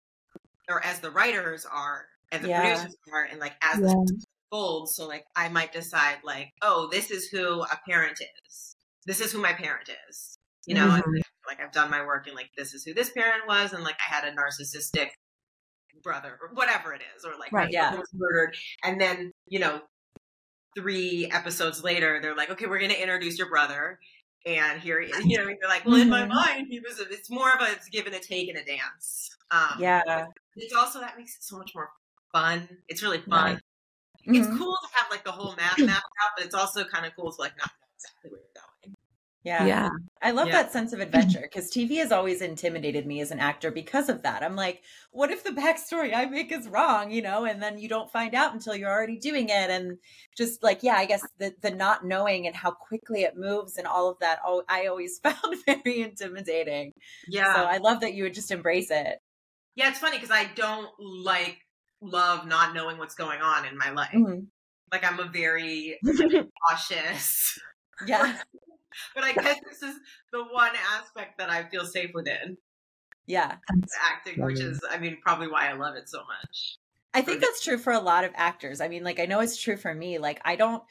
[0.69, 2.61] or as the writers are, and the Yeah.
[2.61, 4.95] producers are, and like as the folds.
[4.95, 8.75] So like, I might decide like, oh, this is who a parent is.
[9.05, 10.37] This is who my parent is.
[10.65, 11.03] You know, and,
[11.47, 13.97] like I've done my work and like this is who this parent was, and like
[14.07, 15.09] I had a narcissistic
[16.03, 17.95] brother or whatever it is, or like Right, yeah.
[17.95, 19.81] was murdered, and then you know,
[20.75, 23.99] three episodes later, they're like, okay, we're gonna introduce your brother.
[24.45, 26.29] And here, he is you know, you're like, well, in my Mhm.
[26.29, 26.99] mind, he was.
[26.99, 29.29] A, it's more of a it's give and a take and a dance.
[29.51, 30.25] Um, yeah.
[30.55, 31.91] It's also that makes it so much more
[32.31, 32.67] fun.
[32.87, 33.53] It's really fun.
[33.53, 33.59] Right.
[34.23, 34.57] It's Mhm.
[34.57, 37.31] cool to have like the whole map mapped out, but it's also kind of cool
[37.31, 38.50] to like not know exactly where going.
[39.43, 39.65] Yeah.
[39.65, 39.89] Yeah.
[40.21, 40.61] I love Yeah.
[40.61, 44.21] that sense of adventure because TV has always intimidated me as an actor because of
[44.21, 44.43] that.
[44.43, 47.89] I'm like, what if the backstory I make is wrong, you know, and then you
[47.89, 49.69] don't find out until you're already doing it.
[49.71, 49.97] And
[50.37, 53.87] just like, yeah, I guess the, the not knowing and how quickly it moves and
[53.87, 56.91] all of that, oh, I always found very intimidating.
[57.27, 57.55] Yeah.
[57.55, 59.17] So I love that you would just embrace it.
[59.75, 61.57] yeah, it's funny because I don't like
[62.01, 64.11] love not knowing what's going on in my life.
[64.13, 64.47] Mhm.
[64.91, 65.97] Like I'm a very
[66.69, 67.57] cautious.
[68.07, 68.35] Yeah.
[69.15, 69.99] But I guess this is
[70.31, 72.57] the one aspect that I feel safe within
[73.25, 73.57] Yeah.
[74.09, 76.77] acting, which is, I mean, probably why I love it so much.
[77.13, 78.79] I think that's true for a lot of actors.
[78.79, 80.17] I mean, like, I know it's true for me.
[80.17, 80.81] Like, I don't,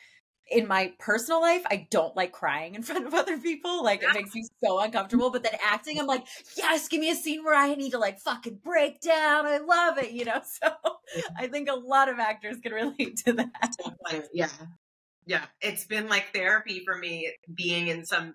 [0.51, 3.83] in my personal life, I don't like crying in front of other people.
[3.83, 5.31] Like, it makes me so uncomfortable.
[5.31, 8.19] But then acting, I'm like, yes, give me a scene where I need to, like,
[8.21, 9.47] fucking break down.
[9.47, 10.43] I love it, you know?
[10.63, 10.71] So
[11.37, 13.77] I think a lot of actors can relate to that.
[14.33, 14.49] Yeah.
[15.31, 15.47] Yeah.
[15.61, 18.35] It's been like therapy for me being in some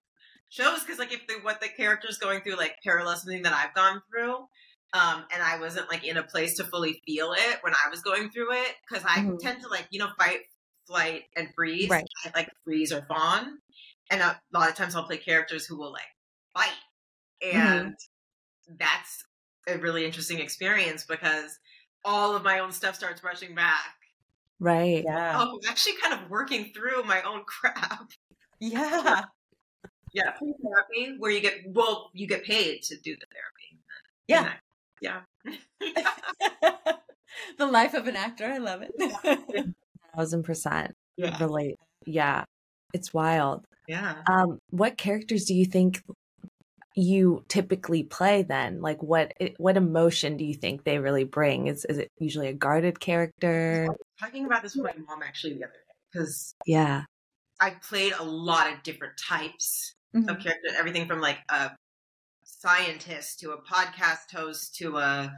[0.49, 3.73] shows because, like, if the, what the character's going through, like, parallels something that I've
[3.75, 4.35] gone through.
[4.93, 8.01] Um, and I wasn't like in a place to fully feel it when I was
[8.01, 9.37] going through it because I Mhm.
[9.41, 10.41] tend to like you know fight,
[10.87, 11.89] flight, and freeze.
[11.89, 12.05] Right.
[12.23, 13.59] I like freeze or fawn,
[14.09, 16.07] and a lot of times I'll play characters who will like
[16.55, 16.77] fight,
[17.41, 17.95] and
[18.79, 19.25] that's
[19.67, 21.59] a really interesting experience because
[22.05, 23.95] all of my own stuff starts rushing back.
[24.59, 25.03] Right.
[25.05, 25.37] Yeah.
[25.39, 28.09] Oh, I'm actually kind of working through my own crap.
[28.59, 29.23] Yeah.
[30.13, 33.79] Yeah, free therapy where you get well, you get paid to do the therapy.
[34.27, 34.53] Yeah.
[35.01, 35.21] yeah.
[37.57, 38.45] the life of an actor.
[38.45, 39.75] I love it.
[40.15, 41.75] Thousand percent yeah, relate.
[42.05, 42.45] Yeah.
[42.93, 43.65] It's wild.
[43.89, 44.15] yeah.
[44.29, 46.01] Um, what characters do you think
[46.95, 48.81] you typically play then?
[48.81, 51.67] Like what what emotion do you think they really bring?
[51.67, 53.89] Is is it usually a guarded character?
[54.19, 57.03] Talking about this with my mom actually the other day because Yeah.
[57.59, 60.29] I played a lot of different types Mhm.
[60.29, 61.75] of characters, everything from like a
[62.43, 65.33] scientist to a podcast host to a.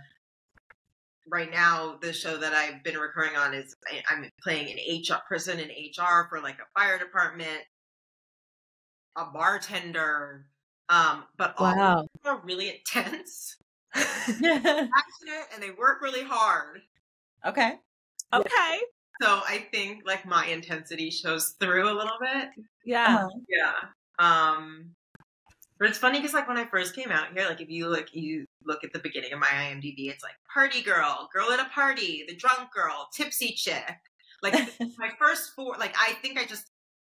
[1.29, 5.21] Right now, the show that I've been recurring on is I- I'm playing an HR
[5.27, 7.63] person in HR for like a fire department,
[9.15, 10.45] a bartender,
[10.89, 12.07] um, but all Wow.
[12.23, 13.57] them are really intense,
[13.95, 14.43] Mm-hmm.
[14.93, 16.81] passionate, and they work really hard.
[17.45, 17.79] okay.
[18.33, 18.79] Okay.
[19.21, 22.49] So I think like my intensity shows through a little bit.
[22.85, 23.15] Yeah.
[23.15, 23.29] Uh-huh.
[23.49, 23.73] Yeah.
[24.19, 24.91] Um
[25.79, 28.13] but it's funny because like when I first came out here, like if you look
[28.13, 31.69] you look at the beginning of my IMDb, it's like party girl, girl at a
[31.69, 33.95] party, the drunk girl, tipsy chick.
[34.43, 34.53] Like
[34.97, 36.65] my first four like I think I just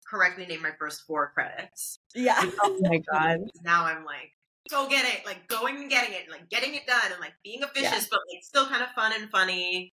[0.09, 1.99] correctly named my first four credits.
[2.15, 2.41] Yeah.
[2.63, 3.41] Oh my god.
[3.63, 4.31] Now I'm like,
[4.71, 7.35] go get it, like going and getting it, and like getting it done and like
[7.43, 9.93] being officious, but like still kind of fun and funny.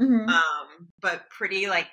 [0.00, 0.40] Mhm.
[0.42, 1.88] Um, but pretty like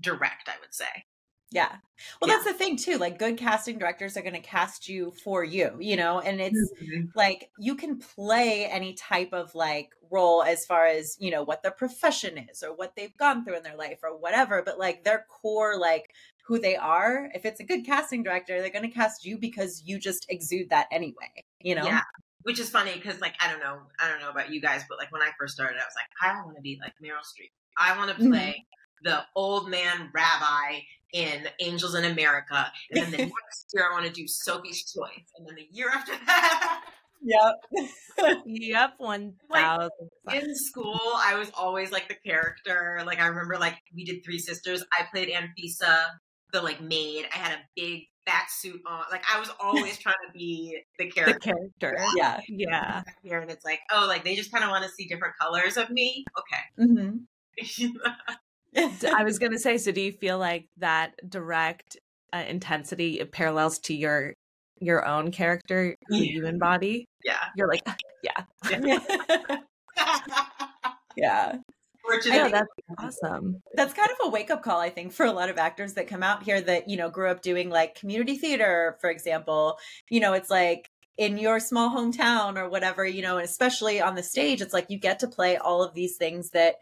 [0.00, 1.04] direct, I would say.
[1.50, 1.78] Yeah.
[2.20, 2.34] Well, Yeah.
[2.34, 2.96] that's the thing too.
[2.98, 6.72] Like good casting directors are going to cast you for you, you know, and it's
[7.16, 11.62] like you can play any type of like role as far as, you know, what
[11.64, 15.02] their profession is or what they've gone through in their life or whatever, but like
[15.02, 16.14] their core like
[16.46, 19.82] who they are, if it's a good casting director, they're going to cast you because
[19.84, 21.90] you just exude that anyway, you know.
[21.90, 22.02] Yeah.
[22.42, 24.98] Which is funny because, like, I don't know, I don't know about you guys, but
[24.98, 27.50] like when I first started, I was like, I want to be like Meryl Streep.
[27.76, 28.30] I want to Mhm.
[28.30, 28.66] play
[29.02, 30.80] the old man rabbi
[31.12, 35.26] in Angels in America, and then the next year I want to do Sophie's Choice,
[35.36, 36.84] and then the year after that.
[37.22, 37.54] Yep.
[38.46, 38.94] Yep.
[38.98, 40.10] One thousand.
[40.32, 43.02] In school, I was always like the character.
[43.04, 44.84] Like I remember, like we did Three Sisters.
[44.92, 46.04] I played Anfisa,
[46.52, 47.26] the like maid.
[47.34, 49.04] I had a big fat suit on.
[49.10, 51.38] Like I was always trying to be the The character.
[51.80, 51.96] character.
[52.16, 52.40] yeah.
[52.48, 53.02] Yeah.
[53.22, 55.76] here and it's like, oh, like they just kind of want to see different colors
[55.76, 56.24] of me.
[56.38, 56.62] Okay.
[56.92, 57.96] Mm-hmm.
[59.16, 59.78] I was gonna say.
[59.78, 61.96] So, do you feel like that direct
[62.32, 64.34] uh, intensity parallels to your
[64.80, 66.32] your own character, who Yeah.
[66.32, 67.04] you embody?
[67.24, 67.38] yeah.
[67.56, 67.82] You're like,
[68.22, 68.44] yeah,
[71.16, 71.56] yeah.
[72.16, 72.68] Which is know that's
[72.98, 73.62] awesome.
[73.74, 76.06] that's kind of a wake up call, I think, for a lot of actors that
[76.06, 79.78] come out here that, you know, grew up doing like community theater, for example.
[80.08, 84.14] You know, it's like in your small hometown or whatever, you know, and especially on
[84.14, 86.76] the stage, it's like you get to play all of these things that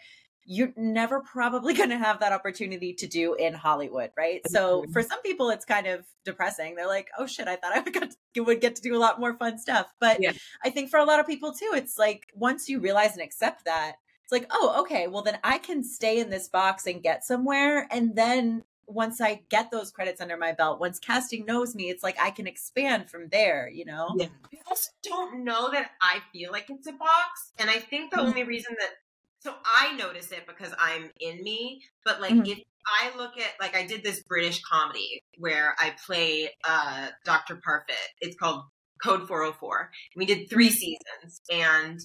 [0.51, 4.41] you're never probably going to have that opportunity to do in Hollywood, right?
[4.49, 4.93] So mm-hmm.
[4.93, 6.75] for some people, it's kind of depressing.
[6.75, 8.99] They're like, "Oh shit, I thought I would get to, would get to do a
[8.99, 10.33] lot more fun stuff." But Yeah.
[10.65, 13.67] I think for a lot of people too, it's like once you realize and accept
[13.67, 13.97] that,
[14.29, 17.89] it's like, "Oh, okay, well then I can stay in this box and get somewhere."
[17.91, 22.03] And then once I get those credits under my belt, once casting knows me, it's
[22.03, 23.69] like I can expand from there.
[23.69, 24.19] You know?
[24.53, 27.53] I also don't know that I feel like it's a box.
[27.59, 28.27] And I think the Mhm.
[28.27, 28.91] only reason that
[29.41, 32.45] so I notice it because I'm in me, but like Mhm.
[32.45, 37.57] if I look at like I did this British comedy where I play uh Dr.
[37.57, 37.95] Parfit.
[38.21, 38.65] It's called
[39.03, 39.91] Code 404.
[40.17, 42.01] We did three seasons and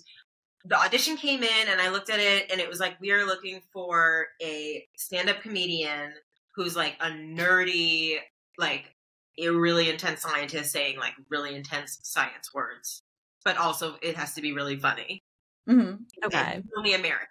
[0.66, 3.26] the audition came in and I looked at it and it was like we are
[3.26, 6.14] looking for a stand-up comedian
[6.56, 8.18] who's like a nerdy
[8.58, 8.96] like
[9.40, 13.02] a really intense scientist saying like really intense science words
[13.44, 15.24] but also it has to be really funny
[15.68, 16.06] Mhm.
[16.26, 16.64] Okay.
[16.64, 17.28] It's really american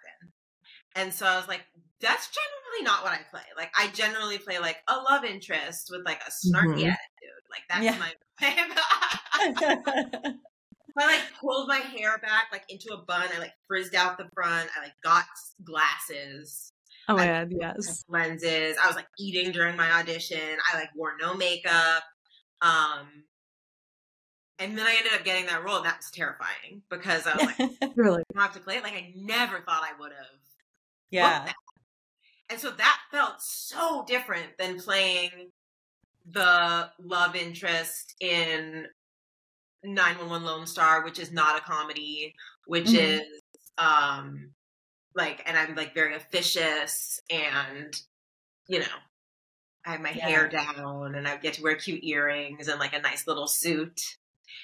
[0.95, 1.61] and so i was like
[2.01, 6.05] that's generally not what i play like i generally play like a love interest with
[6.05, 6.85] like a snarky Mhm.
[6.85, 7.97] attitude like that's Yeah.
[7.97, 8.13] my
[10.97, 13.27] I like pulled my hair back like into a bun.
[13.35, 14.69] I like frizzed out the front.
[14.77, 15.25] I like got
[15.63, 16.71] glasses,
[17.09, 18.03] Oh my I- god, yes.
[18.07, 18.77] lenses.
[18.81, 20.37] I was like eating during my audition.
[20.71, 22.03] I like wore no makeup.
[22.61, 23.23] Um
[24.59, 27.45] and then I ended up getting that role and that was terrifying because I was
[27.59, 28.23] like, Really.
[28.33, 28.83] don't have to play it.
[28.83, 30.39] Like I never thought I would have.
[31.09, 31.51] yeah.
[32.49, 35.49] And so that felt so different than playing
[36.29, 38.85] the love interest in
[39.83, 42.93] 911 Lone Star, which is not a comedy, which Mhm.
[42.93, 43.41] is
[43.77, 44.53] um
[45.15, 47.93] like and I'm like very officious and
[48.67, 48.87] you know
[49.85, 53.01] I have my hair down and I get to wear cute earrings and like a
[53.01, 53.99] nice little suit.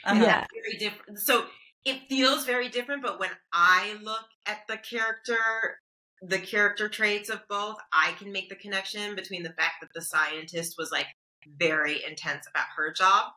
[0.04, 0.26] Uh-huh.
[0.26, 0.46] Yeah.
[0.54, 1.20] Very different.
[1.20, 1.48] So
[1.86, 5.82] it feels very different, but when I look at the character,
[6.22, 10.02] the character traits of both, I can make the connection between the fact that the
[10.02, 11.08] scientist was like
[11.48, 13.32] very intense about her job,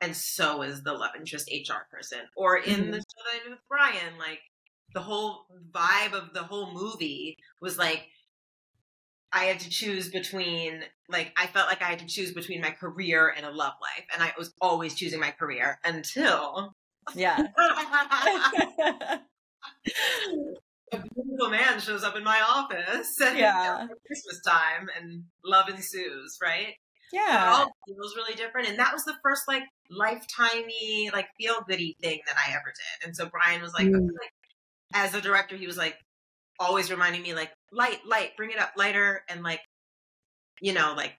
[0.00, 2.20] and so is the love interest HR person.
[2.36, 2.90] Or in mm-hmm.
[2.90, 4.40] the show that I did with Brian, like
[4.94, 8.08] the whole vibe of the whole movie was like
[9.32, 12.70] I had to choose between like I felt like I had to choose between my
[12.70, 16.74] career and a love life, and I was always choosing my career until
[17.14, 17.46] Yeah.
[20.92, 23.86] a beautiful man shows up in my office Yeah.
[24.06, 26.68] Christmas time and love ensues, right?
[26.68, 26.76] It
[27.12, 27.52] yeah.
[27.54, 28.68] all feels really different.
[28.68, 33.06] And that was the first like lifetimey, like feel goody thing that I ever did.
[33.06, 34.08] And so Brian was like, Mm.
[34.20, 34.32] like,
[34.94, 35.98] as a director, he was like
[36.58, 39.60] always reminding me like light, light, bring it up lighter and like
[40.60, 41.16] you know, like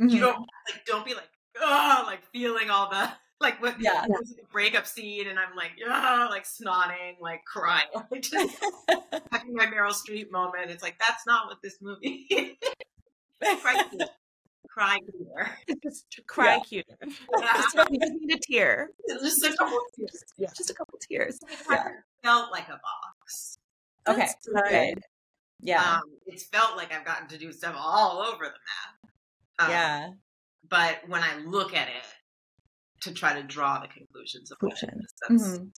[0.00, 0.10] Mhm.
[0.10, 1.28] you don't like don't be like
[1.60, 3.10] oh like feeling all the
[3.40, 4.04] like what Yeah.
[4.08, 8.56] was like a breakup scene and I'm like oh like snotting like crying like just
[9.32, 12.56] having my Meryl Streep moment it's like that's not what this movie is.
[14.76, 15.28] Cry cute.
[15.28, 16.60] cry clear Just cry Yeah.
[16.60, 16.86] cute.
[17.02, 18.90] just, you just need a tear.
[19.22, 20.24] just a couple tears.
[20.36, 20.48] Yeah.
[20.56, 21.38] Just a couple tears.
[21.70, 21.88] Yeah.
[22.22, 23.58] felt like a box
[24.08, 24.28] Okay.
[24.68, 25.02] Good.
[25.60, 25.94] Yeah.
[25.96, 29.10] um it's felt like I've gotten to do stuff all over the map
[29.58, 30.10] Um, yeah.
[30.68, 32.04] but when I look at it
[33.02, 35.04] to try to draw the conclusions of what it Conclusions.
[35.04, 35.14] is,
[35.48, 35.70] that's Mhm.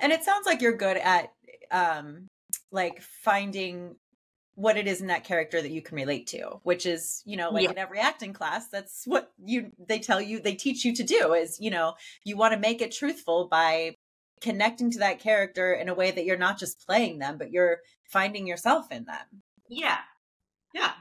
[0.00, 1.32] And it sounds like you're good at
[1.70, 2.26] um
[2.72, 3.96] like finding
[4.56, 7.50] what it is in that character that you can relate to, which is, you know,
[7.50, 7.70] like Yeah.
[7.72, 11.32] in every acting class, that's what you they tell you they teach you to do
[11.34, 11.94] is, you know,
[12.24, 13.96] you want to make it truthful by
[14.40, 17.78] connecting to that character in a way that you're not just playing them, but you're
[18.10, 19.26] finding yourself in them.
[19.68, 19.98] yeah
[20.74, 20.92] yeah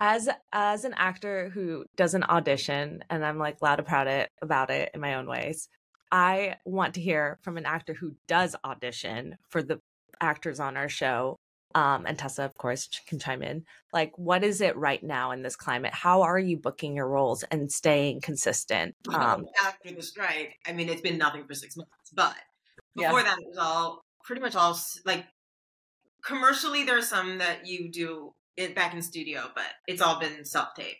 [0.00, 4.70] As as an actor who doesn't audition, and I'm like loud and proud it, about
[4.70, 5.68] it in my own ways,
[6.12, 9.80] I want to hear from an actor who does audition for the
[10.20, 11.38] actors on our show.
[11.74, 13.64] Um, and Tessa, of course, can chime in.
[13.92, 15.92] Like, what is it right now in this climate?
[15.92, 18.94] How are you booking your roles and staying consistent?
[19.12, 22.34] Um, after the strike, I mean, it's been nothing for six months, but
[22.94, 23.08] Yeah.
[23.08, 25.26] before that, it was all pretty much all like
[26.24, 26.84] commercially.
[26.84, 30.74] There are some that you do it back in studio, but it's all been self
[30.74, 30.96] tape.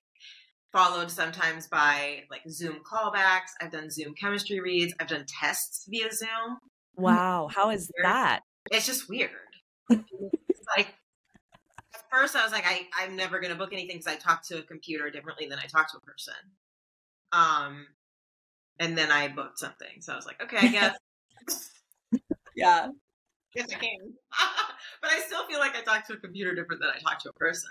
[0.72, 3.52] Followed sometimes by like Zoom callbacks.
[3.62, 4.92] I've done Zoom chemistry reads.
[5.00, 6.58] I've done tests via Zoom.
[6.96, 8.40] wow, how is that?
[8.70, 9.30] It's just weird.
[10.66, 10.94] it's like
[11.94, 14.58] at first I was like, I, I'm never gonna book anything because I talk to
[14.58, 16.34] a computer differently than I talk to a person.
[17.32, 17.86] Um,
[18.78, 20.96] and then I booked something, so I was like, okay, I guess,
[22.56, 22.88] Yeah.
[23.54, 23.98] guess I can.
[25.02, 27.30] but I still feel like I talk to a computer different than I talk to
[27.30, 27.70] a person.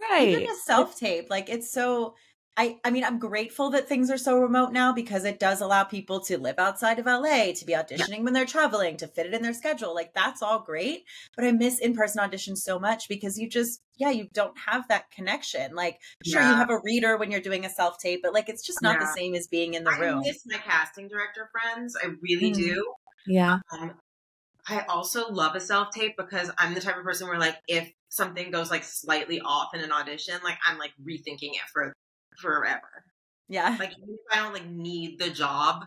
[0.00, 0.28] Right.
[0.28, 2.14] Even a self tape, like it's so.
[2.56, 5.84] I, I mean, I'm grateful that things are so remote now because it does allow
[5.84, 9.34] people to live outside of LA, to be auditioning when they're traveling, to fit it
[9.34, 9.94] in their schedule.
[9.94, 11.04] Like, that's all great.
[11.36, 14.88] But I miss in person auditions so much because you just, yeah, you don't have
[14.88, 15.74] that connection.
[15.74, 18.66] Like, sure, you have a reader when you're doing a self tape, but like, it's
[18.66, 20.18] just not the same as being in the I room.
[20.18, 21.96] I miss my casting director friends.
[21.96, 22.54] I really Mm.
[22.56, 22.94] do.
[23.26, 23.58] Yeah.
[23.72, 23.94] Um,
[24.68, 27.90] I also love a self tape because I'm the type of person where like if
[28.08, 31.94] something goes like slightly off in an audition, like I'm like rethinking it for
[32.40, 33.04] forever.
[33.48, 33.76] Yeah.
[33.78, 35.86] Like even if I don't like need the job,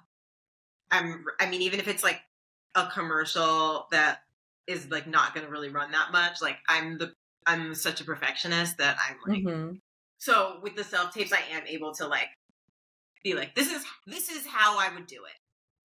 [0.92, 1.26] I'm.
[1.40, 2.22] I mean, even if it's like
[2.76, 4.20] a commercial that
[4.68, 7.14] is like not going to really run that much, like I'm the
[7.46, 9.82] I'm such a perfectionist that I'm like Mhm.
[10.20, 12.30] so with the self tapes I am able to like
[13.24, 15.34] be like this is this is how I would do it.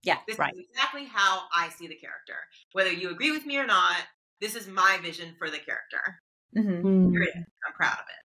[0.03, 0.55] Yeah, This right.
[0.55, 2.37] is exactly how I see the character.
[2.73, 3.97] Whether you agree with me or not,
[4.41, 6.23] this is my vision for the character.
[6.57, 6.83] Mhm.
[6.83, 7.13] Mm.
[7.13, 7.35] Period.
[7.67, 8.25] I'm proud of it.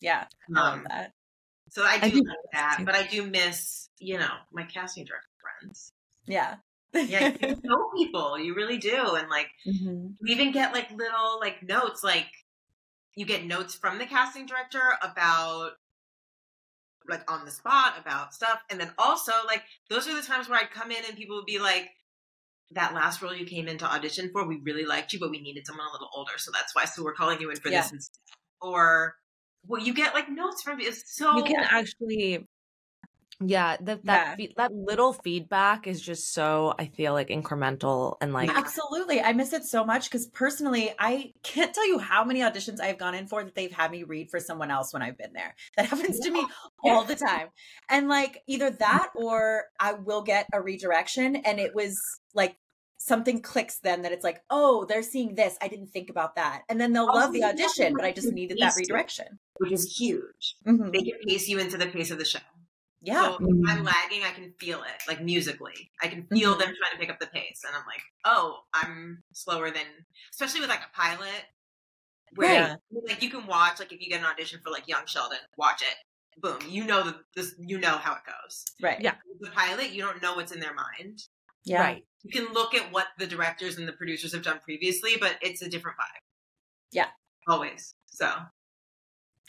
[0.00, 0.26] Yeah,
[0.56, 1.12] I love Um, that.
[1.74, 2.84] So I do I do like that, too.
[2.86, 5.92] but I do miss, you know, my casting director friends.
[6.26, 6.56] Yeah.
[7.06, 10.16] Yeah, you know people, you really do, and like Mhm.
[10.20, 12.28] you even get like little like notes, like
[13.16, 15.72] you get notes from the casting director about
[17.08, 20.58] like on the spot about stuff, and then also like those are the times where
[20.58, 21.90] I'd come in and people would be like.
[22.72, 25.40] That last role you came in to audition for, we really liked you, but we
[25.40, 26.86] needed someone a little older, so that's why.
[26.86, 27.80] So we're calling you in for Yeah.
[27.82, 28.18] this instead.
[28.62, 29.16] Or,
[29.66, 32.46] well, you get like notes from it's so you can actually
[33.40, 34.36] yeah that that Yeah.
[34.36, 39.20] fe- that little feedback is just so i feel like incremental and like Absolutely.
[39.20, 42.98] I miss it so much because personally, I can't tell you how many auditions I've
[42.98, 45.54] gone in for that they've had me read for someone else when I've been there.
[45.76, 46.44] That happens to me
[46.84, 47.48] all the time.
[47.88, 48.78] And like either mm.
[48.78, 51.98] that or I will get a redirection and it was
[52.34, 52.56] like
[53.06, 55.58] something clicks then that it's like, oh, they're seeing this.
[55.60, 56.62] I didn't think about that.
[56.70, 58.82] And then they'll Oh, love the audition, but I just needed that tasty.
[58.84, 59.38] redirection.
[59.58, 60.56] which is huge.
[60.66, 60.90] Mhm.
[60.92, 62.40] They can pace you into the pace of the show.
[63.02, 63.22] Yeah.
[63.22, 65.92] So if I'm lagging, I can feel it, like musically.
[66.02, 66.58] I can feel Mhm.
[66.60, 67.62] them trying to pick up the pace.
[67.66, 69.86] And I'm like, oh, I'm slower than,
[70.32, 71.44] especially with like a pilot.
[72.36, 72.78] Where Right.
[73.08, 75.82] like you can watch, like if you get an audition for like Young Sheldon, watch
[75.82, 75.96] it.
[76.40, 76.58] Boom.
[76.68, 78.64] You know that this you know how it goes.
[78.82, 79.00] right.
[79.00, 79.14] Yeah.
[79.40, 81.20] The pilot, you don't know what's in their mind.
[81.64, 81.80] Yeah.
[81.80, 85.36] right You can look at what the directors and the producers have done previously, but
[85.42, 86.20] it's a different vibe.
[86.92, 87.08] Yeah.
[87.48, 87.94] Always.
[88.06, 88.30] So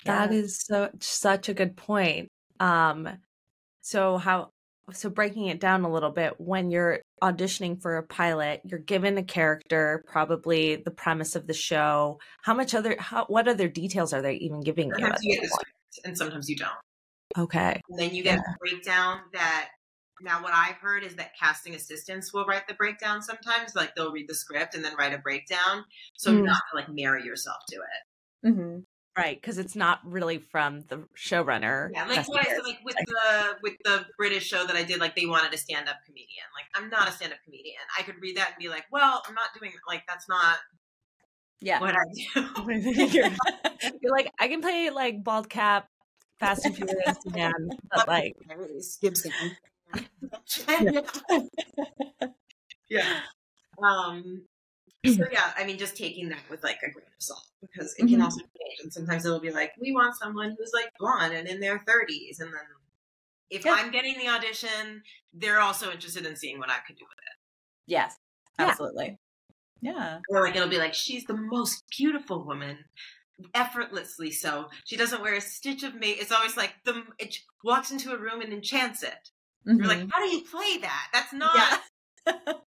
[0.06, 0.38] That Yeah.
[0.38, 2.30] is so such a good point.
[2.60, 3.10] Um
[3.82, 4.50] so how
[4.94, 9.18] so breaking it down a little bit when you're auditioning for a pilot, you're given
[9.18, 12.20] a character, probably the premise of the show.
[12.44, 14.94] How much other how what other details are they even giving you?
[14.96, 15.72] sometimes at you get the script
[16.06, 16.78] and sometimes you don't.
[17.38, 17.82] Okay.
[17.90, 19.70] And then you get a breakdown that
[20.22, 23.76] now what I've heard is that casting assistants will write the breakdown sometimes.
[23.76, 25.86] Like they'll read the script and then write a breakdown.
[26.16, 26.46] So Mm.
[26.46, 28.52] not to like marry yourself to it.
[28.54, 28.80] hmm
[29.18, 31.90] Right, because it's not really from the showrunner.
[31.94, 35.00] Yeah, like what I said, like with the with the British show that I did,
[35.00, 36.44] like they wanted a stand up comedian.
[36.54, 37.78] Like I'm not a stand up comedian.
[37.98, 40.58] I could read that and be like, well, I'm not doing like that's not
[41.62, 41.80] Yeah.
[41.80, 42.74] what I do.
[43.08, 43.30] you're,
[44.02, 45.88] you're like, I can play like bald cap,
[46.40, 47.54] Fast and Furious man,
[47.96, 48.34] but like,
[49.02, 49.32] Gibson.
[52.90, 53.20] Yeah.
[53.84, 54.44] Um.
[55.06, 58.08] So yeah, I mean, just taking that with like a grain of salt because it
[58.08, 58.24] can Mhm.
[58.24, 61.60] also change, and sometimes it'll be like, we want someone who's like blonde and in
[61.60, 62.62] their thirties, and then
[63.52, 63.74] if Yeah.
[63.74, 67.38] I'm getting the audition, they're also interested in seeing what I could do with it.
[67.86, 68.16] Yes.
[68.58, 68.70] Yeah.
[68.70, 69.20] Absolutely.
[69.82, 70.20] Yeah.
[70.30, 72.84] Or like it'll be like, she's the most beautiful woman,
[73.54, 74.70] effortlessly so.
[74.86, 76.24] She doesn't wear a stitch of makeup.
[76.24, 79.30] It's always like the it walks into a room and enchants it.
[79.66, 79.88] You're Mhm.
[79.88, 81.08] like, how do you play that?
[81.14, 81.82] That's not.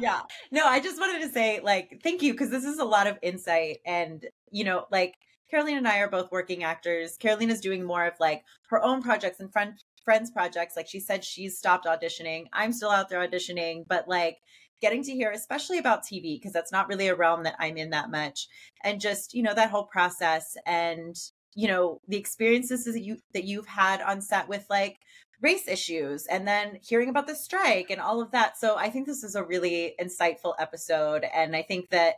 [0.00, 3.06] yeah no i just wanted to say like thank you because this is a lot
[3.06, 5.14] of insight and you know like
[5.48, 9.00] Caroline and i are both working actors Caroline is doing more of like her own
[9.00, 13.26] projects and friend friends projects like she said she's stopped auditioning i'm still out there
[13.26, 14.38] auditioning but like
[14.80, 17.90] getting to hear especially about tv because that's not really a realm that i'm in
[17.90, 18.48] that much
[18.82, 21.16] and just you know that whole process and
[21.56, 24.98] you know the experiences that you that you've had on set with like
[25.40, 28.56] race issues and then hearing about the strike and all of that.
[28.56, 31.24] So I think this is a really insightful episode.
[31.34, 32.14] And I think that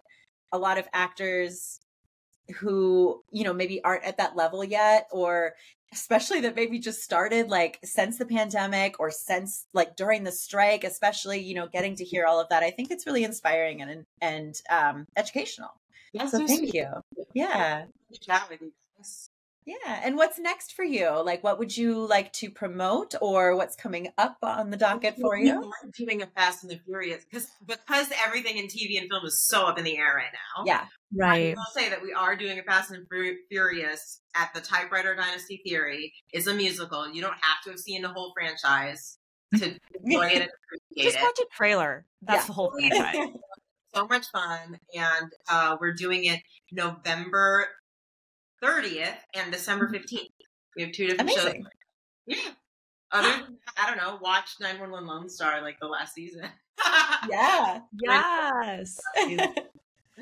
[0.53, 1.81] a lot of actors
[2.59, 5.55] who, you know, maybe aren't at that level yet, or
[5.93, 10.85] especially that maybe just started like since the pandemic or since like during the strike,
[10.85, 12.63] especially, you know, getting to hear all of that.
[12.63, 15.71] I think it's really inspiring and and um educational.
[16.13, 16.87] yes, So thank you.
[17.35, 17.85] Yeah.
[18.21, 18.73] chat with you.
[19.67, 20.01] Yeah.
[20.03, 21.11] And what's next for you?
[21.23, 25.37] Like, what would you like to promote or what's coming up on the docket for
[25.39, 25.61] We you?
[25.61, 29.47] like doing a Fast and the Furious because because everything in TV and film is
[29.47, 30.65] so up in the air right now.
[30.65, 30.87] Yeah.
[31.15, 31.51] Right.
[31.55, 33.07] I will say that we are doing a Fast and
[33.51, 36.15] Furious at the Typewriter Dynasty Theory.
[36.33, 37.13] It's a musical.
[37.13, 39.19] You don't have to have seen the whole franchise
[39.59, 39.65] to
[40.05, 40.51] enjoy it and
[40.95, 42.07] appreciate Just watch a trailer.
[42.23, 42.47] That's Yeah.
[42.47, 43.29] the whole franchise.
[43.95, 46.41] so much fun and uh, we're doing it
[46.71, 47.67] november
[48.63, 50.29] 30th and december 15th
[50.77, 51.65] we have two different Amazing.
[51.65, 52.51] shows yeah
[53.13, 56.45] other than that, i don't know watch 911 lone star like the last season
[57.31, 57.81] yeah.
[58.03, 59.01] yes.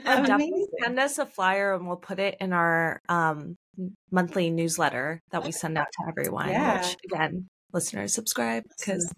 [0.04, 0.68] Um, definitely Amazing.
[0.82, 3.56] send us a flyer and we'll put it in our um,
[4.10, 6.50] monthly newsletter that we send out to everyone.
[6.50, 6.82] Yeah.
[6.82, 9.10] Which again, listeners subscribe because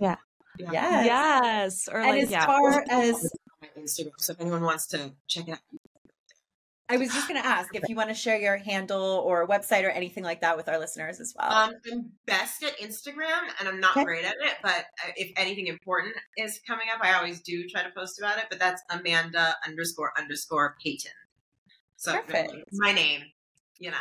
[0.00, 0.16] yeah
[0.58, 0.70] Yeah.
[0.72, 1.06] Yes.
[1.06, 5.12] yes, or And like as yeah, far as my instagram so if anyone wants to
[5.28, 5.58] check it out
[6.88, 9.84] I was just going to ask if you want to share your handle or website
[9.84, 11.50] or anything like that with our listeners as well.
[11.50, 14.04] Um, I'm best at Instagram, and I'm not okay.
[14.04, 14.54] great at it.
[14.62, 18.38] But uh, if anything important is coming up, I always do try to post about
[18.38, 18.44] it.
[18.50, 21.12] But that's Amanda underscore underscore Payton.
[21.96, 22.52] So Perfect.
[22.72, 23.22] my name,
[23.78, 23.96] you know.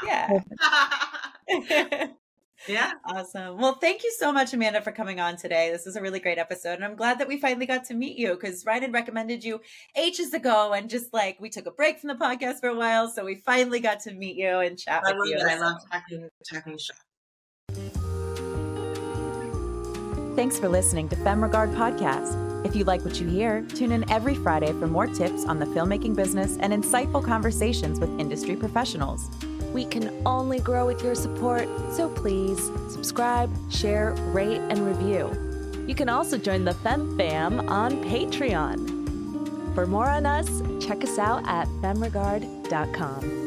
[1.50, 2.08] Yeah.
[2.68, 2.94] Yeah.
[3.06, 3.58] Awesome.
[3.58, 5.72] Well, thank you so much, Amanda, for coming on today.
[5.72, 6.76] This is a really great episode.
[6.76, 9.60] And I'm glad that we finally got to meet you because Ryan had recommended you
[9.96, 10.74] ages ago.
[10.74, 13.10] And just like we took a break from the podcast for a while.
[13.10, 15.38] So we finally got to meet you and chat I with you.
[15.38, 15.44] It.
[15.44, 16.98] I love talking, talking shop.
[20.36, 22.66] Thanks for listening to Femme Regard Podcast.
[22.66, 25.66] If you like what you hear, tune in every Friday for more tips on the
[25.66, 29.30] filmmaking business and insightful conversations with industry professionals.
[29.74, 35.32] We can only grow with your support, so please subscribe, share, rate, and review.
[35.88, 39.74] You can also join the Fem Fam on Patreon.
[39.74, 43.43] For more on us, check us out at femregard.com.